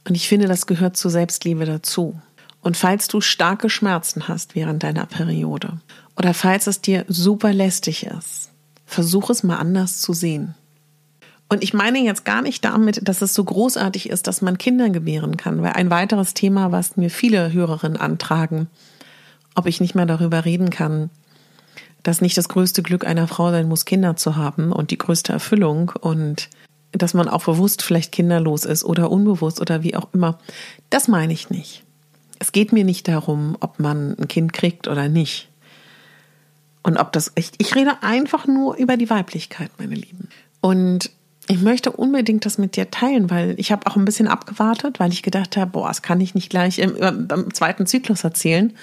Und 0.07 0.15
ich 0.15 0.27
finde, 0.27 0.47
das 0.47 0.65
gehört 0.65 0.97
zur 0.97 1.11
Selbstliebe 1.11 1.65
dazu. 1.65 2.19
Und 2.61 2.77
falls 2.77 3.07
du 3.07 3.21
starke 3.21 3.69
Schmerzen 3.69 4.27
hast 4.27 4.55
während 4.55 4.83
deiner 4.83 5.05
Periode 5.05 5.79
oder 6.17 6.33
falls 6.33 6.67
es 6.67 6.81
dir 6.81 7.05
super 7.07 7.53
lästig 7.53 8.05
ist, 8.05 8.49
versuch 8.85 9.29
es 9.29 9.43
mal 9.43 9.57
anders 9.57 9.99
zu 9.99 10.13
sehen. 10.13 10.55
Und 11.49 11.61
ich 11.61 11.73
meine 11.73 11.99
jetzt 11.99 12.25
gar 12.25 12.41
nicht 12.41 12.63
damit, 12.63 13.07
dass 13.07 13.21
es 13.21 13.33
so 13.33 13.43
großartig 13.43 14.09
ist, 14.09 14.27
dass 14.27 14.41
man 14.41 14.57
Kinder 14.57 14.89
gebären 14.89 15.37
kann, 15.37 15.61
weil 15.61 15.73
ein 15.73 15.89
weiteres 15.89 16.33
Thema, 16.33 16.71
was 16.71 16.97
mir 16.97 17.09
viele 17.09 17.51
Hörerinnen 17.51 17.99
antragen, 17.99 18.67
ob 19.55 19.67
ich 19.67 19.81
nicht 19.81 19.93
mehr 19.93 20.05
darüber 20.05 20.45
reden 20.45 20.69
kann, 20.69 21.09
dass 22.03 22.21
nicht 22.21 22.37
das 22.37 22.49
größte 22.49 22.83
Glück 22.83 23.05
einer 23.05 23.27
Frau 23.27 23.51
sein 23.51 23.67
muss, 23.67 23.85
Kinder 23.85 24.15
zu 24.15 24.35
haben 24.35 24.71
und 24.71 24.91
die 24.91 24.97
größte 24.97 25.33
Erfüllung 25.33 25.91
und 25.99 26.49
dass 26.91 27.13
man 27.13 27.27
auch 27.27 27.45
bewusst 27.45 27.81
vielleicht 27.81 28.11
kinderlos 28.11 28.65
ist 28.65 28.83
oder 28.83 29.09
unbewusst 29.09 29.59
oder 29.59 29.81
wie 29.81 29.95
auch 29.95 30.09
immer. 30.13 30.37
Das 30.89 31.07
meine 31.07 31.33
ich 31.33 31.49
nicht. 31.49 31.83
Es 32.39 32.51
geht 32.51 32.71
mir 32.71 32.83
nicht 32.83 33.07
darum, 33.07 33.57
ob 33.61 33.79
man 33.79 34.15
ein 34.19 34.27
Kind 34.27 34.53
kriegt 34.53 34.87
oder 34.87 35.09
nicht. 35.09 35.49
Und 36.83 36.97
ob 36.97 37.13
das, 37.13 37.31
ich, 37.35 37.51
ich 37.57 37.75
rede 37.75 38.03
einfach 38.03 38.45
nur 38.45 38.75
über 38.75 38.97
die 38.97 39.09
Weiblichkeit, 39.09 39.71
meine 39.79 39.95
Lieben. 39.95 40.27
Und 40.61 41.09
ich 41.47 41.61
möchte 41.61 41.91
unbedingt 41.91 42.45
das 42.45 42.57
mit 42.57 42.75
dir 42.75 42.91
teilen, 42.91 43.29
weil 43.29 43.55
ich 43.57 43.71
habe 43.71 43.87
auch 43.87 43.95
ein 43.95 44.05
bisschen 44.05 44.27
abgewartet, 44.27 44.99
weil 44.99 45.11
ich 45.11 45.23
gedacht 45.23 45.57
habe, 45.57 45.71
boah, 45.71 45.87
das 45.87 46.01
kann 46.01 46.21
ich 46.21 46.35
nicht 46.35 46.49
gleich 46.49 46.79
im, 46.79 46.95
im 46.95 47.53
zweiten 47.53 47.85
Zyklus 47.85 48.23
erzählen. 48.23 48.73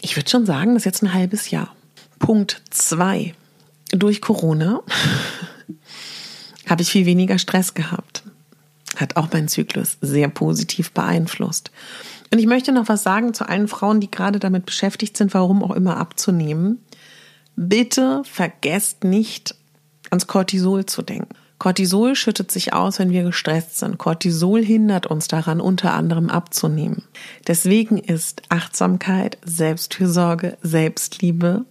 Ich 0.00 0.16
würde 0.16 0.28
schon 0.28 0.46
sagen, 0.46 0.74
das 0.74 0.82
ist 0.82 0.86
jetzt 0.86 1.02
ein 1.02 1.14
halbes 1.14 1.50
Jahr. 1.50 1.74
Punkt 2.20 2.62
zwei. 2.70 3.34
Durch 3.90 4.20
Corona 4.20 4.82
habe 6.68 6.82
ich 6.82 6.92
viel 6.92 7.06
weniger 7.06 7.38
Stress 7.38 7.74
gehabt. 7.74 8.22
Hat 8.94 9.16
auch 9.16 9.32
meinen 9.32 9.48
Zyklus 9.48 9.96
sehr 10.00 10.28
positiv 10.28 10.92
beeinflusst. 10.92 11.72
Und 12.32 12.38
ich 12.38 12.46
möchte 12.46 12.70
noch 12.70 12.88
was 12.88 13.02
sagen 13.02 13.34
zu 13.34 13.48
allen 13.48 13.66
Frauen, 13.66 13.98
die 13.98 14.10
gerade 14.10 14.38
damit 14.38 14.66
beschäftigt 14.66 15.16
sind, 15.16 15.34
warum 15.34 15.64
auch 15.64 15.72
immer 15.74 15.96
abzunehmen. 15.96 16.78
Bitte 17.56 18.22
vergesst 18.24 19.02
nicht, 19.02 19.56
ans 20.10 20.28
Cortisol 20.28 20.86
zu 20.86 21.02
denken. 21.02 21.34
Cortisol 21.58 22.14
schüttet 22.14 22.50
sich 22.50 22.72
aus, 22.72 22.98
wenn 22.98 23.10
wir 23.10 23.22
gestresst 23.22 23.78
sind. 23.78 23.98
Cortisol 23.98 24.64
hindert 24.64 25.06
uns 25.06 25.28
daran, 25.28 25.60
unter 25.60 25.92
anderem 25.92 26.30
abzunehmen. 26.30 27.02
Deswegen 27.46 27.98
ist 27.98 28.42
Achtsamkeit, 28.48 29.36
Selbstfürsorge, 29.44 30.56
Selbstliebe 30.62 31.66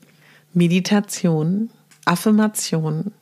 Meditation, 0.60 1.70
Affirmation, 2.04 3.14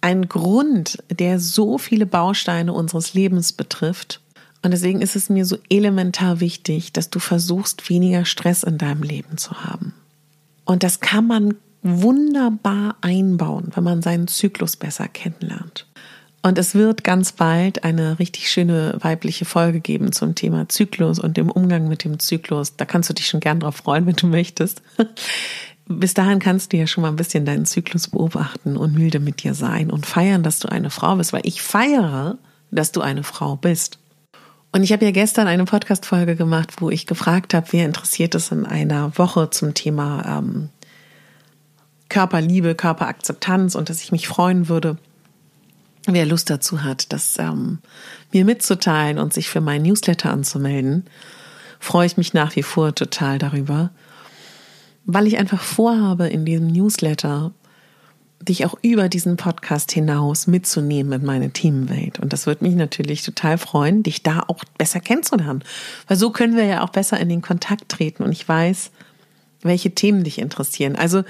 ein 0.00 0.26
Grund, 0.26 0.98
der 1.10 1.38
so 1.38 1.76
viele 1.76 2.06
Bausteine 2.06 2.72
unseres 2.72 3.12
Lebens 3.12 3.52
betrifft. 3.52 4.20
Und 4.62 4.72
deswegen 4.72 5.02
ist 5.02 5.14
es 5.14 5.28
mir 5.28 5.44
so 5.44 5.58
elementar 5.68 6.40
wichtig, 6.40 6.92
dass 6.92 7.10
du 7.10 7.18
versuchst, 7.18 7.88
weniger 7.90 8.24
Stress 8.24 8.62
in 8.62 8.78
deinem 8.78 9.02
Leben 9.02 9.36
zu 9.36 9.64
haben. 9.64 9.92
Und 10.64 10.82
das 10.82 11.00
kann 11.00 11.26
man 11.26 11.54
wunderbar 11.82 12.96
einbauen, 13.02 13.70
wenn 13.74 13.84
man 13.84 14.02
seinen 14.02 14.26
Zyklus 14.26 14.76
besser 14.76 15.08
kennenlernt. 15.08 15.86
Und 16.40 16.56
es 16.56 16.74
wird 16.74 17.04
ganz 17.04 17.32
bald 17.32 17.84
eine 17.84 18.18
richtig 18.18 18.50
schöne 18.50 18.96
weibliche 19.00 19.44
Folge 19.44 19.80
geben 19.80 20.12
zum 20.12 20.34
Thema 20.34 20.68
Zyklus 20.68 21.18
und 21.18 21.36
dem 21.36 21.50
Umgang 21.50 21.88
mit 21.88 22.04
dem 22.04 22.18
Zyklus. 22.18 22.76
Da 22.76 22.84
kannst 22.84 23.10
du 23.10 23.14
dich 23.14 23.26
schon 23.26 23.40
gern 23.40 23.60
drauf 23.60 23.76
freuen, 23.76 24.06
wenn 24.06 24.16
du 24.16 24.28
möchtest 24.28 24.80
bis 25.88 26.14
dahin 26.14 26.38
kannst 26.38 26.72
du 26.72 26.76
ja 26.76 26.86
schon 26.86 27.02
mal 27.02 27.08
ein 27.08 27.16
bisschen 27.16 27.46
deinen 27.46 27.64
Zyklus 27.64 28.08
beobachten 28.08 28.76
und 28.76 28.94
milde 28.94 29.20
mit 29.20 29.42
dir 29.42 29.54
sein 29.54 29.90
und 29.90 30.06
feiern, 30.06 30.42
dass 30.42 30.58
du 30.58 30.68
eine 30.68 30.90
Frau 30.90 31.16
bist, 31.16 31.32
weil 31.32 31.40
ich 31.44 31.62
feiere, 31.62 32.36
dass 32.70 32.92
du 32.92 33.00
eine 33.00 33.24
Frau 33.24 33.56
bist. 33.56 33.98
Und 34.70 34.82
ich 34.82 34.92
habe 34.92 35.06
ja 35.06 35.10
gestern 35.12 35.46
eine 35.46 35.64
Podcast-Folge 35.64 36.36
gemacht, 36.36 36.82
wo 36.82 36.90
ich 36.90 37.06
gefragt 37.06 37.54
habe, 37.54 37.68
wer 37.70 37.86
interessiert 37.86 38.34
es 38.34 38.52
in 38.52 38.66
einer 38.66 39.16
Woche 39.16 39.48
zum 39.48 39.72
Thema 39.72 40.38
ähm, 40.38 40.68
Körperliebe, 42.10 42.74
Körperakzeptanz 42.74 43.74
und 43.74 43.88
dass 43.88 44.02
ich 44.02 44.12
mich 44.12 44.28
freuen 44.28 44.68
würde, 44.68 44.98
wer 46.06 46.26
Lust 46.26 46.50
dazu 46.50 46.82
hat, 46.82 47.14
das 47.14 47.38
ähm, 47.38 47.78
mir 48.30 48.44
mitzuteilen 48.44 49.18
und 49.18 49.32
sich 49.32 49.48
für 49.48 49.62
meinen 49.62 49.84
Newsletter 49.84 50.30
anzumelden. 50.30 51.06
Freue 51.80 52.06
ich 52.06 52.18
mich 52.18 52.34
nach 52.34 52.54
wie 52.56 52.62
vor 52.62 52.94
total 52.94 53.38
darüber 53.38 53.90
weil 55.10 55.26
ich 55.26 55.38
einfach 55.38 55.62
vorhabe, 55.62 56.28
in 56.28 56.44
diesem 56.44 56.66
Newsletter 56.66 57.52
dich 58.42 58.66
auch 58.66 58.78
über 58.82 59.08
diesen 59.08 59.38
Podcast 59.38 59.90
hinaus 59.90 60.46
mitzunehmen 60.46 61.12
in 61.12 61.26
meine 61.26 61.50
Teamwelt. 61.50 62.18
Und 62.20 62.34
das 62.34 62.46
würde 62.46 62.64
mich 62.64 62.74
natürlich 62.74 63.22
total 63.22 63.56
freuen, 63.56 64.02
dich 64.02 64.22
da 64.22 64.44
auch 64.46 64.62
besser 64.76 65.00
kennenzulernen. 65.00 65.64
Weil 66.06 66.18
so 66.18 66.30
können 66.30 66.56
wir 66.56 66.64
ja 66.64 66.84
auch 66.84 66.90
besser 66.90 67.18
in 67.18 67.30
den 67.30 67.40
Kontakt 67.40 67.88
treten 67.88 68.22
und 68.22 68.32
ich 68.32 68.46
weiß, 68.46 68.90
welche 69.62 69.94
Themen 69.94 70.24
dich 70.24 70.38
interessieren. 70.38 70.94
Also 70.94 71.24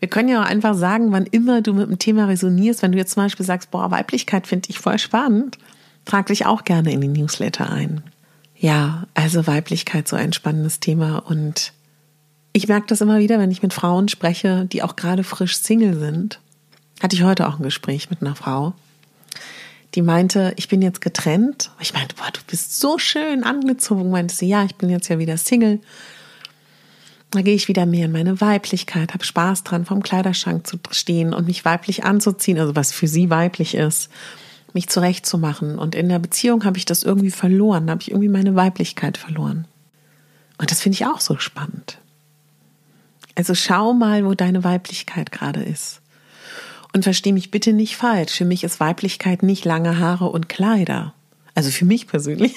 wir 0.00 0.08
können 0.08 0.28
ja 0.28 0.42
auch 0.42 0.46
einfach 0.46 0.74
sagen, 0.74 1.12
wann 1.12 1.26
immer 1.26 1.62
du 1.62 1.72
mit 1.72 1.88
dem 1.88 2.00
Thema 2.00 2.26
resonierst, 2.26 2.82
wenn 2.82 2.92
du 2.92 2.98
jetzt 2.98 3.12
zum 3.12 3.22
Beispiel 3.22 3.46
sagst, 3.46 3.70
boah, 3.70 3.92
Weiblichkeit 3.92 4.48
finde 4.48 4.70
ich 4.70 4.80
voll 4.80 4.98
spannend, 4.98 5.56
trag 6.04 6.26
dich 6.26 6.46
auch 6.46 6.64
gerne 6.64 6.92
in 6.92 7.00
den 7.00 7.12
Newsletter 7.12 7.70
ein. 7.70 8.02
Ja, 8.58 9.06
also 9.14 9.46
Weiblichkeit, 9.46 10.08
so 10.08 10.16
ein 10.16 10.32
spannendes 10.32 10.80
Thema 10.80 11.18
und 11.18 11.72
ich 12.54 12.68
merke 12.68 12.86
das 12.86 13.00
immer 13.00 13.18
wieder, 13.18 13.38
wenn 13.38 13.50
ich 13.50 13.62
mit 13.62 13.74
Frauen 13.74 14.08
spreche, 14.08 14.64
die 14.64 14.82
auch 14.82 14.96
gerade 14.96 15.24
frisch 15.24 15.58
Single 15.58 15.98
sind. 15.98 16.40
Hatte 17.02 17.16
ich 17.16 17.24
heute 17.24 17.48
auch 17.48 17.58
ein 17.58 17.64
Gespräch 17.64 18.08
mit 18.08 18.22
einer 18.22 18.36
Frau, 18.36 18.72
die 19.94 20.02
meinte, 20.02 20.52
ich 20.56 20.68
bin 20.68 20.80
jetzt 20.80 21.00
getrennt. 21.00 21.70
Ich 21.80 21.94
meinte, 21.94 22.16
boah, 22.16 22.30
du 22.32 22.40
bist 22.46 22.80
so 22.80 22.98
schön 22.98 23.44
angezogen. 23.44 24.10
Meinte 24.10 24.34
sie, 24.34 24.48
ja, 24.48 24.64
ich 24.64 24.74
bin 24.76 24.88
jetzt 24.88 25.08
ja 25.08 25.18
wieder 25.18 25.36
Single. 25.36 25.80
Da 27.30 27.42
gehe 27.42 27.54
ich 27.54 27.68
wieder 27.68 27.86
mehr 27.86 28.06
in 28.06 28.12
meine 28.12 28.40
Weiblichkeit, 28.40 29.14
habe 29.14 29.24
Spaß 29.24 29.64
dran, 29.64 29.84
vorm 29.84 30.02
Kleiderschrank 30.02 30.66
zu 30.66 30.78
stehen 30.92 31.34
und 31.34 31.46
mich 31.46 31.64
weiblich 31.64 32.04
anzuziehen, 32.04 32.58
also 32.58 32.76
was 32.76 32.92
für 32.92 33.08
sie 33.08 33.30
weiblich 33.30 33.74
ist, 33.74 34.08
mich 34.72 34.88
zurechtzumachen. 34.88 35.78
Und 35.78 35.96
in 35.96 36.08
der 36.08 36.20
Beziehung 36.20 36.64
habe 36.64 36.78
ich 36.78 36.84
das 36.84 37.02
irgendwie 37.02 37.32
verloren, 37.32 37.90
habe 37.90 38.02
ich 38.02 38.10
irgendwie 38.12 38.28
meine 38.28 38.54
Weiblichkeit 38.54 39.16
verloren. 39.16 39.66
Und 40.58 40.70
das 40.70 40.80
finde 40.80 40.94
ich 40.94 41.06
auch 41.06 41.20
so 41.20 41.38
spannend. 41.38 41.98
Also 43.34 43.54
schau 43.54 43.92
mal, 43.92 44.24
wo 44.24 44.34
deine 44.34 44.64
Weiblichkeit 44.64 45.32
gerade 45.32 45.62
ist. 45.62 46.00
Und 46.92 47.02
versteh 47.02 47.32
mich 47.32 47.50
bitte 47.50 47.72
nicht 47.72 47.96
falsch. 47.96 48.32
Für 48.32 48.44
mich 48.44 48.62
ist 48.62 48.78
Weiblichkeit 48.78 49.42
nicht 49.42 49.64
lange 49.64 49.98
Haare 49.98 50.26
und 50.26 50.48
Kleider. 50.48 51.12
Also 51.54 51.70
für 51.70 51.84
mich 51.84 52.06
persönlich. 52.06 52.54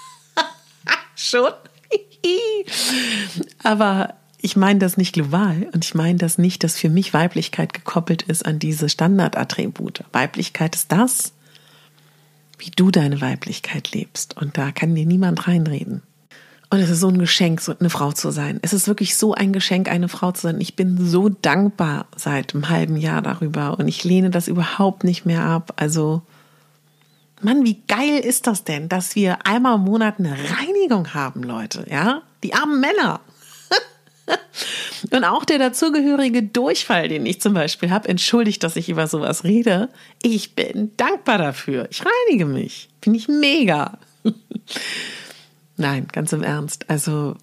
Schon. 1.14 1.50
Aber 3.62 4.14
ich 4.38 4.56
meine 4.56 4.78
das 4.78 4.96
nicht 4.96 5.14
global 5.14 5.68
und 5.72 5.84
ich 5.84 5.94
meine 5.94 6.18
das 6.18 6.38
nicht, 6.38 6.62
dass 6.64 6.78
für 6.78 6.90
mich 6.90 7.14
Weiblichkeit 7.14 7.72
gekoppelt 7.72 8.22
ist 8.22 8.44
an 8.44 8.58
diese 8.58 8.88
Standardattribute. 8.88 10.04
Weiblichkeit 10.12 10.74
ist 10.74 10.92
das, 10.92 11.32
wie 12.58 12.70
du 12.70 12.90
deine 12.90 13.20
Weiblichkeit 13.20 13.92
lebst. 13.92 14.36
Und 14.36 14.58
da 14.58 14.72
kann 14.72 14.94
dir 14.94 15.06
niemand 15.06 15.48
reinreden. 15.48 16.02
Und 16.68 16.80
es 16.80 16.90
ist 16.90 17.00
so 17.00 17.08
ein 17.08 17.18
Geschenk, 17.18 17.60
so 17.60 17.74
eine 17.78 17.90
Frau 17.90 18.10
zu 18.10 18.30
sein. 18.30 18.58
Es 18.62 18.72
ist 18.72 18.88
wirklich 18.88 19.16
so 19.16 19.34
ein 19.34 19.52
Geschenk, 19.52 19.88
eine 19.88 20.08
Frau 20.08 20.32
zu 20.32 20.42
sein. 20.42 20.60
Ich 20.60 20.74
bin 20.74 20.98
so 20.98 21.28
dankbar 21.28 22.06
seit 22.16 22.54
einem 22.54 22.68
halben 22.68 22.96
Jahr 22.96 23.22
darüber 23.22 23.78
und 23.78 23.86
ich 23.86 24.02
lehne 24.02 24.30
das 24.30 24.48
überhaupt 24.48 25.04
nicht 25.04 25.24
mehr 25.24 25.42
ab. 25.42 25.74
Also, 25.76 26.22
Mann, 27.40 27.64
wie 27.64 27.80
geil 27.86 28.18
ist 28.18 28.48
das 28.48 28.64
denn, 28.64 28.88
dass 28.88 29.14
wir 29.14 29.46
einmal 29.46 29.76
im 29.76 29.82
Monat 29.82 30.18
eine 30.18 30.32
Reinigung 30.32 31.14
haben, 31.14 31.44
Leute, 31.44 31.86
ja? 31.88 32.22
Die 32.42 32.54
armen 32.54 32.80
Männer. 32.80 33.20
und 35.12 35.24
auch 35.24 35.44
der 35.44 35.58
dazugehörige 35.58 36.42
Durchfall, 36.42 37.08
den 37.08 37.26
ich 37.26 37.40
zum 37.40 37.54
Beispiel 37.54 37.90
habe, 37.90 38.08
entschuldigt, 38.08 38.64
dass 38.64 38.74
ich 38.74 38.88
über 38.88 39.06
sowas 39.06 39.44
rede. 39.44 39.88
Ich 40.20 40.56
bin 40.56 40.90
dankbar 40.96 41.38
dafür. 41.38 41.86
Ich 41.90 42.02
reinige 42.04 42.46
mich. 42.46 42.88
Finde 43.00 43.20
ich 43.20 43.28
mega. 43.28 43.98
Nein, 45.76 46.08
ganz 46.10 46.32
im 46.32 46.42
Ernst. 46.42 46.88
Also 46.88 47.36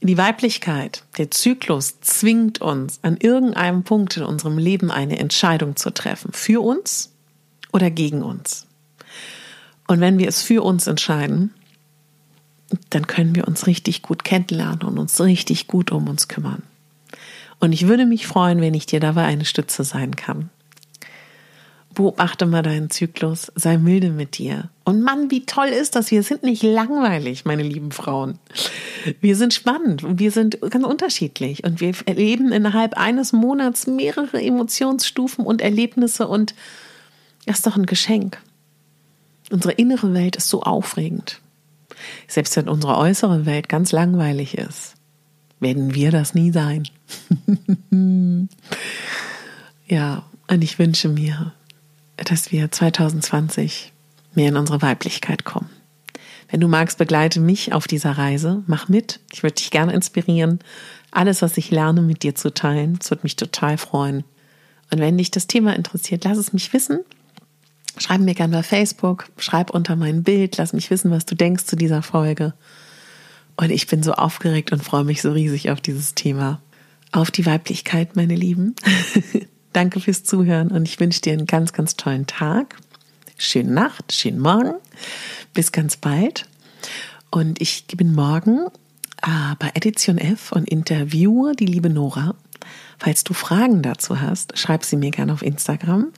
die 0.00 0.16
Weiblichkeit, 0.16 1.04
der 1.18 1.30
Zyklus 1.30 2.00
zwingt 2.00 2.60
uns 2.60 3.00
an 3.02 3.16
irgendeinem 3.16 3.82
Punkt 3.82 4.16
in 4.16 4.22
unserem 4.22 4.58
Leben 4.58 4.90
eine 4.90 5.18
Entscheidung 5.18 5.76
zu 5.76 5.90
treffen. 5.90 6.32
Für 6.32 6.62
uns 6.62 7.12
oder 7.72 7.90
gegen 7.90 8.22
uns. 8.22 8.66
Und 9.86 10.00
wenn 10.00 10.18
wir 10.18 10.28
es 10.28 10.42
für 10.42 10.62
uns 10.62 10.86
entscheiden, 10.86 11.52
dann 12.90 13.06
können 13.06 13.34
wir 13.34 13.48
uns 13.48 13.66
richtig 13.66 14.02
gut 14.02 14.24
kennenlernen 14.24 14.82
und 14.82 14.98
uns 14.98 15.20
richtig 15.20 15.66
gut 15.66 15.90
um 15.90 16.08
uns 16.08 16.28
kümmern. 16.28 16.62
Und 17.58 17.72
ich 17.72 17.88
würde 17.88 18.06
mich 18.06 18.26
freuen, 18.26 18.60
wenn 18.60 18.74
ich 18.74 18.86
dir 18.86 19.00
dabei 19.00 19.24
eine 19.24 19.44
Stütze 19.44 19.84
sein 19.84 20.14
kann. 20.14 20.50
Beobachte 21.98 22.46
mal 22.46 22.62
deinen 22.62 22.90
Zyklus, 22.90 23.50
sei 23.56 23.76
milde 23.76 24.10
mit 24.10 24.38
dir. 24.38 24.70
Und 24.84 25.02
Mann, 25.02 25.32
wie 25.32 25.44
toll 25.46 25.66
ist 25.66 25.96
das? 25.96 26.12
Wir 26.12 26.22
sind 26.22 26.44
nicht 26.44 26.62
langweilig, 26.62 27.44
meine 27.44 27.64
lieben 27.64 27.90
Frauen. 27.90 28.38
Wir 29.20 29.34
sind 29.34 29.52
spannend 29.52 30.04
und 30.04 30.20
wir 30.20 30.30
sind 30.30 30.60
ganz 30.60 30.86
unterschiedlich 30.86 31.64
und 31.64 31.80
wir 31.80 31.92
erleben 32.06 32.52
innerhalb 32.52 32.96
eines 32.96 33.32
Monats 33.32 33.88
mehrere 33.88 34.40
Emotionsstufen 34.40 35.44
und 35.44 35.60
Erlebnisse 35.60 36.28
und 36.28 36.54
das 37.46 37.56
ist 37.56 37.66
doch 37.66 37.74
ein 37.74 37.86
Geschenk. 37.86 38.38
Unsere 39.50 39.72
innere 39.72 40.14
Welt 40.14 40.36
ist 40.36 40.50
so 40.50 40.62
aufregend. 40.62 41.40
Selbst 42.28 42.54
wenn 42.54 42.68
unsere 42.68 42.96
äußere 42.96 43.44
Welt 43.44 43.68
ganz 43.68 43.90
langweilig 43.90 44.56
ist, 44.56 44.94
werden 45.58 45.96
wir 45.96 46.12
das 46.12 46.32
nie 46.32 46.52
sein. 46.52 46.88
ja, 49.88 50.22
und 50.46 50.62
ich 50.62 50.78
wünsche 50.78 51.08
mir, 51.08 51.54
dass 52.24 52.52
wir 52.52 52.70
2020 52.70 53.92
mehr 54.34 54.48
in 54.48 54.56
unsere 54.56 54.82
Weiblichkeit 54.82 55.44
kommen. 55.44 55.70
Wenn 56.50 56.60
du 56.60 56.68
magst, 56.68 56.98
begleite 56.98 57.40
mich 57.40 57.72
auf 57.72 57.86
dieser 57.86 58.12
Reise. 58.12 58.62
Mach 58.66 58.88
mit. 58.88 59.20
Ich 59.32 59.42
würde 59.42 59.56
dich 59.56 59.70
gerne 59.70 59.92
inspirieren, 59.92 60.60
alles, 61.10 61.42
was 61.42 61.56
ich 61.56 61.70
lerne, 61.70 62.00
mit 62.02 62.22
dir 62.22 62.34
zu 62.34 62.52
teilen. 62.52 62.98
Es 63.00 63.10
würde 63.10 63.22
mich 63.24 63.36
total 63.36 63.78
freuen. 63.78 64.24
Und 64.90 65.00
wenn 65.00 65.18
dich 65.18 65.30
das 65.30 65.46
Thema 65.46 65.76
interessiert, 65.76 66.24
lass 66.24 66.38
es 66.38 66.52
mich 66.52 66.72
wissen. 66.72 67.00
Schreib 67.98 68.20
mir 68.20 68.34
gerne 68.34 68.56
bei 68.56 68.62
Facebook, 68.62 69.28
schreib 69.38 69.70
unter 69.70 69.96
mein 69.96 70.22
Bild, 70.22 70.56
lass 70.56 70.72
mich 70.72 70.88
wissen, 70.90 71.10
was 71.10 71.26
du 71.26 71.34
denkst 71.34 71.64
zu 71.64 71.76
dieser 71.76 72.02
Folge. 72.02 72.54
Und 73.56 73.70
ich 73.70 73.86
bin 73.88 74.02
so 74.02 74.12
aufgeregt 74.12 74.72
und 74.72 74.84
freue 74.84 75.04
mich 75.04 75.20
so 75.20 75.32
riesig 75.32 75.70
auf 75.70 75.80
dieses 75.80 76.14
Thema. 76.14 76.62
Auf 77.10 77.30
die 77.30 77.44
Weiblichkeit, 77.44 78.14
meine 78.14 78.36
Lieben. 78.36 78.76
Danke 79.72 80.00
fürs 80.00 80.24
Zuhören 80.24 80.68
und 80.70 80.88
ich 80.88 80.98
wünsche 80.98 81.20
dir 81.20 81.32
einen 81.32 81.46
ganz, 81.46 81.72
ganz 81.72 81.96
tollen 81.96 82.26
Tag. 82.26 82.76
Schöne 83.36 83.70
Nacht, 83.70 84.12
schönen 84.12 84.40
Morgen. 84.40 84.74
Bis 85.54 85.72
ganz 85.72 85.96
bald. 85.96 86.46
Und 87.30 87.60
ich 87.60 87.86
bin 87.86 88.14
morgen 88.14 88.66
äh, 89.22 89.54
bei 89.58 89.70
Edition 89.74 90.18
F 90.18 90.52
und 90.52 90.68
interviewe 90.68 91.52
die 91.54 91.66
liebe 91.66 91.90
Nora. 91.90 92.34
Falls 92.98 93.24
du 93.24 93.34
Fragen 93.34 93.82
dazu 93.82 94.20
hast, 94.20 94.58
schreib 94.58 94.84
sie 94.84 94.96
mir 94.96 95.10
gerne 95.10 95.32
auf 95.32 95.42
Instagram. 95.42 96.08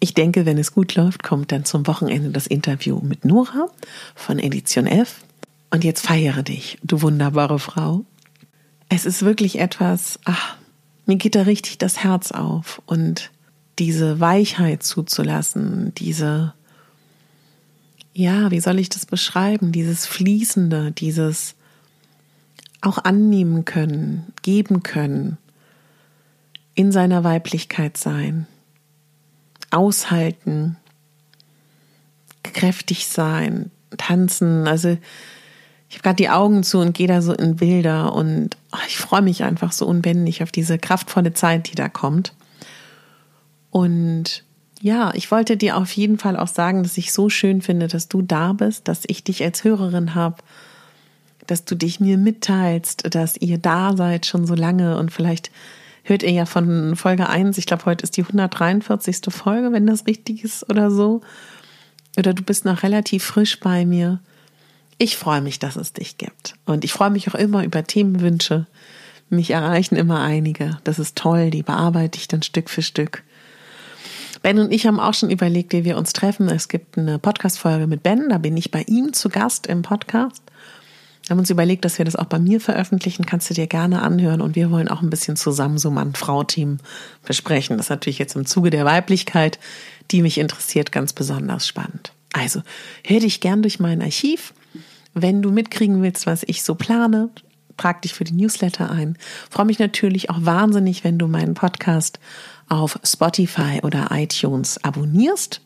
Ich 0.00 0.14
denke, 0.14 0.44
wenn 0.46 0.58
es 0.58 0.74
gut 0.74 0.94
läuft, 0.96 1.22
kommt 1.22 1.52
dann 1.52 1.64
zum 1.64 1.86
Wochenende 1.86 2.30
das 2.30 2.46
Interview 2.46 2.98
mit 3.00 3.24
Nora 3.24 3.68
von 4.14 4.38
Edition 4.38 4.86
F. 4.86 5.24
Und 5.70 5.84
jetzt 5.84 6.06
feiere 6.06 6.42
dich, 6.42 6.78
du 6.82 7.00
wunderbare 7.02 7.58
Frau. 7.58 8.04
Es 8.88 9.06
ist 9.06 9.22
wirklich 9.22 9.58
etwas, 9.58 10.18
ach, 10.24 10.56
mir 11.06 11.16
geht 11.16 11.34
da 11.34 11.42
richtig 11.42 11.78
das 11.78 12.02
Herz 12.02 12.32
auf. 12.32 12.82
Und 12.86 13.30
diese 13.78 14.20
Weichheit 14.20 14.82
zuzulassen, 14.82 15.94
diese, 15.94 16.54
ja, 18.12 18.50
wie 18.50 18.60
soll 18.60 18.78
ich 18.78 18.88
das 18.88 19.06
beschreiben, 19.06 19.72
dieses 19.72 20.06
Fließende, 20.06 20.92
dieses 20.92 21.54
auch 22.80 22.98
annehmen 22.98 23.64
können, 23.64 24.32
geben 24.42 24.82
können, 24.82 25.38
in 26.74 26.90
seiner 26.90 27.22
Weiblichkeit 27.22 27.96
sein, 27.96 28.46
aushalten, 29.70 30.76
kräftig 32.42 33.06
sein, 33.06 33.70
tanzen, 33.96 34.66
also 34.66 34.98
ich 35.92 35.98
habe 35.98 36.04
gerade 36.04 36.16
die 36.16 36.30
Augen 36.30 36.62
zu 36.62 36.78
und 36.78 36.94
gehe 36.94 37.06
da 37.06 37.20
so 37.20 37.34
in 37.34 37.56
Bilder 37.56 38.14
und 38.14 38.56
oh, 38.72 38.78
ich 38.88 38.96
freue 38.96 39.20
mich 39.20 39.44
einfach 39.44 39.72
so 39.72 39.84
unbändig 39.84 40.42
auf 40.42 40.50
diese 40.50 40.78
kraftvolle 40.78 41.34
Zeit, 41.34 41.70
die 41.70 41.74
da 41.74 41.90
kommt. 41.90 42.32
Und 43.70 44.42
ja, 44.80 45.12
ich 45.12 45.30
wollte 45.30 45.58
dir 45.58 45.76
auf 45.76 45.92
jeden 45.92 46.16
Fall 46.16 46.38
auch 46.38 46.48
sagen, 46.48 46.82
dass 46.82 46.96
ich 46.96 47.12
so 47.12 47.28
schön 47.28 47.60
finde, 47.60 47.88
dass 47.88 48.08
du 48.08 48.22
da 48.22 48.54
bist, 48.54 48.88
dass 48.88 49.02
ich 49.06 49.22
dich 49.22 49.44
als 49.44 49.64
Hörerin 49.64 50.14
habe, 50.14 50.36
dass 51.46 51.66
du 51.66 51.74
dich 51.74 52.00
mir 52.00 52.16
mitteilst, 52.16 53.14
dass 53.14 53.36
ihr 53.36 53.58
da 53.58 53.94
seid 53.94 54.24
schon 54.24 54.46
so 54.46 54.54
lange 54.54 54.96
und 54.96 55.12
vielleicht 55.12 55.50
hört 56.04 56.22
ihr 56.22 56.32
ja 56.32 56.46
von 56.46 56.96
Folge 56.96 57.28
1, 57.28 57.58
ich 57.58 57.66
glaube, 57.66 57.84
heute 57.84 58.04
ist 58.04 58.16
die 58.16 58.22
143. 58.22 59.18
Folge, 59.28 59.72
wenn 59.72 59.86
das 59.86 60.06
richtig 60.06 60.42
ist 60.42 60.70
oder 60.70 60.90
so. 60.90 61.20
Oder 62.16 62.32
du 62.32 62.42
bist 62.42 62.64
noch 62.64 62.82
relativ 62.82 63.24
frisch 63.24 63.60
bei 63.60 63.84
mir. 63.84 64.20
Ich 65.02 65.16
freue 65.16 65.40
mich, 65.40 65.58
dass 65.58 65.74
es 65.74 65.92
dich 65.92 66.16
gibt. 66.16 66.54
Und 66.64 66.84
ich 66.84 66.92
freue 66.92 67.10
mich 67.10 67.26
auch 67.26 67.34
immer 67.34 67.64
über 67.64 67.82
Themenwünsche. 67.82 68.68
Mich 69.30 69.50
erreichen 69.50 69.96
immer 69.96 70.20
einige. 70.20 70.78
Das 70.84 71.00
ist 71.00 71.18
toll, 71.18 71.50
die 71.50 71.64
bearbeite 71.64 72.20
ich 72.20 72.28
dann 72.28 72.42
Stück 72.42 72.70
für 72.70 72.82
Stück. 72.82 73.24
Ben 74.42 74.60
und 74.60 74.72
ich 74.72 74.86
haben 74.86 75.00
auch 75.00 75.14
schon 75.14 75.30
überlegt, 75.30 75.72
wie 75.72 75.84
wir 75.84 75.96
uns 75.96 76.12
treffen. 76.12 76.48
Es 76.48 76.68
gibt 76.68 76.96
eine 76.96 77.18
Podcast-Folge 77.18 77.88
mit 77.88 78.04
Ben, 78.04 78.28
da 78.28 78.38
bin 78.38 78.56
ich 78.56 78.70
bei 78.70 78.82
ihm 78.82 79.12
zu 79.12 79.28
Gast 79.28 79.66
im 79.66 79.82
Podcast. 79.82 80.40
Wir 81.24 81.30
haben 81.30 81.40
uns 81.40 81.50
überlegt, 81.50 81.84
dass 81.84 81.98
wir 81.98 82.04
das 82.04 82.14
auch 82.14 82.26
bei 82.26 82.38
mir 82.38 82.60
veröffentlichen. 82.60 83.26
Kannst 83.26 83.50
du 83.50 83.54
dir 83.54 83.66
gerne 83.66 84.02
anhören. 84.02 84.40
Und 84.40 84.54
wir 84.54 84.70
wollen 84.70 84.86
auch 84.86 85.02
ein 85.02 85.10
bisschen 85.10 85.34
zusammen 85.34 85.78
so 85.78 85.90
Mann-Frau-Team 85.90 86.78
besprechen. 87.26 87.76
Das 87.76 87.86
ist 87.86 87.90
natürlich 87.90 88.20
jetzt 88.20 88.36
im 88.36 88.46
Zuge 88.46 88.70
der 88.70 88.84
Weiblichkeit, 88.84 89.58
die 90.12 90.22
mich 90.22 90.38
interessiert, 90.38 90.92
ganz 90.92 91.12
besonders 91.12 91.66
spannend. 91.66 92.12
Also, 92.32 92.62
hör 93.04 93.18
dich 93.18 93.40
gern 93.40 93.62
durch 93.62 93.80
mein 93.80 94.00
Archiv. 94.00 94.54
Wenn 95.14 95.42
du 95.42 95.50
mitkriegen 95.50 96.02
willst, 96.02 96.26
was 96.26 96.42
ich 96.46 96.62
so 96.62 96.74
plane, 96.74 97.30
trag 97.76 98.02
dich 98.02 98.14
für 98.14 98.24
die 98.24 98.34
Newsletter 98.34 98.90
ein. 98.90 99.16
Freue 99.50 99.66
mich 99.66 99.78
natürlich 99.78 100.30
auch 100.30 100.38
wahnsinnig, 100.40 101.04
wenn 101.04 101.18
du 101.18 101.26
meinen 101.26 101.54
Podcast 101.54 102.18
auf 102.68 102.98
Spotify 103.04 103.80
oder 103.82 104.08
iTunes 104.10 104.82
abonnierst. 104.82 105.60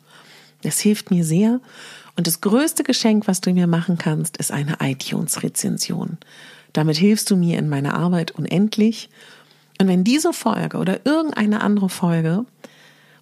Das 0.63 0.81
hilft 0.81 1.11
mir 1.11 1.25
sehr. 1.25 1.61
Und 2.17 2.27
das 2.27 2.41
größte 2.41 2.83
Geschenk, 2.83 3.29
was 3.29 3.41
du 3.41 3.53
mir 3.53 3.67
machen 3.67 3.99
kannst, 3.99 4.39
ist 4.39 4.51
eine 4.51 4.79
iTunes-Rezension. 4.81 6.19
Damit 6.73 6.97
hilfst 6.97 7.31
du 7.31 7.37
mir 7.37 7.59
in 7.59 7.69
meiner 7.69 7.95
Arbeit 7.95 8.33
unendlich. 8.33 9.11
Und 9.81 9.89
wenn 9.89 10.05
diese 10.05 10.33
Folge 10.33 10.79
oder 10.79 11.05
irgendeine 11.05 11.61
andere 11.61 11.89
Folge 11.89 12.47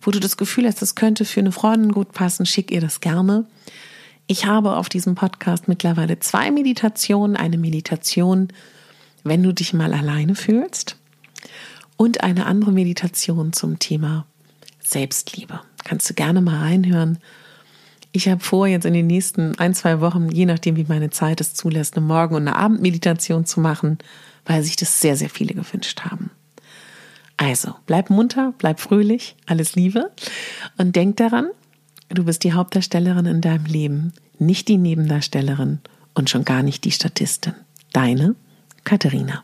wo 0.07 0.11
du 0.11 0.21
das 0.21 0.37
Gefühl 0.37 0.67
hast, 0.67 0.83
das 0.83 0.95
könnte 0.95 1.25
für 1.25 1.41
eine 1.41 1.53
Freundin 1.53 1.93
gut 1.93 2.13
passen, 2.13 2.47
schick 2.47 2.71
ihr 2.71 2.81
das 2.81 3.01
gerne. 3.01 3.47
Ich 4.27 4.47
habe 4.47 4.77
auf 4.77 4.89
diesem 4.89 5.15
Podcast 5.15 5.69
mittlerweile 5.69 6.19
zwei 6.19 6.51
Meditationen. 6.51 7.37
Eine 7.37 7.59
Meditation, 7.59 8.49
wenn 9.23 9.43
du 9.43 9.53
dich 9.53 9.75
mal 9.75 9.93
alleine 9.93 10.35
fühlst 10.35 10.97
und 11.97 12.23
eine 12.23 12.47
andere 12.47 12.73
Meditation 12.73 13.53
zum 13.53 13.79
Thema 13.79 14.27
Selbstliebe. 14.81 15.61
Kannst 15.85 16.09
du 16.09 16.15
gerne 16.15 16.41
mal 16.41 16.59
reinhören. 16.59 17.19
Ich 18.13 18.29
habe 18.29 18.43
vor, 18.43 18.67
jetzt 18.67 18.87
in 18.87 18.95
den 18.95 19.07
nächsten 19.07 19.59
ein, 19.59 19.75
zwei 19.75 20.01
Wochen, 20.01 20.31
je 20.31 20.47
nachdem, 20.47 20.77
wie 20.77 20.87
meine 20.89 21.11
Zeit 21.11 21.41
es 21.41 21.53
zulässt, 21.55 21.97
eine 21.97 22.07
Morgen- 22.07 22.37
und 22.37 22.49
eine 22.49 22.57
Abendmeditation 22.57 23.45
zu 23.45 23.61
machen, 23.61 23.99
weil 24.47 24.63
sich 24.63 24.77
das 24.77 25.01
sehr, 25.01 25.17
sehr 25.17 25.31
viele 25.31 25.55
gewünscht 25.55 26.03
haben. 26.03 26.31
Also, 27.37 27.75
bleib 27.87 28.11
munter, 28.11 28.55
bleib 28.59 28.79
fröhlich, 28.79 29.35
alles 29.47 29.75
Liebe 29.75 30.13
und 30.79 30.95
denk 30.95 31.17
daran, 31.17 31.49
du 32.09 32.25
bist 32.25 32.45
die 32.45 32.53
Hauptdarstellerin 32.53 33.27
in 33.27 33.40
deinem 33.40 33.67
Leben, 33.67 34.12
nicht 34.38 34.69
die 34.69 34.79
Nebendarstellerin 34.79 35.81
und 36.14 36.31
schon 36.31 36.45
gar 36.45 36.62
nicht 36.62 36.85
die 36.85 36.90
Statistin. 36.90 37.55
Deine 37.93 38.35
Katharina. 38.85 39.43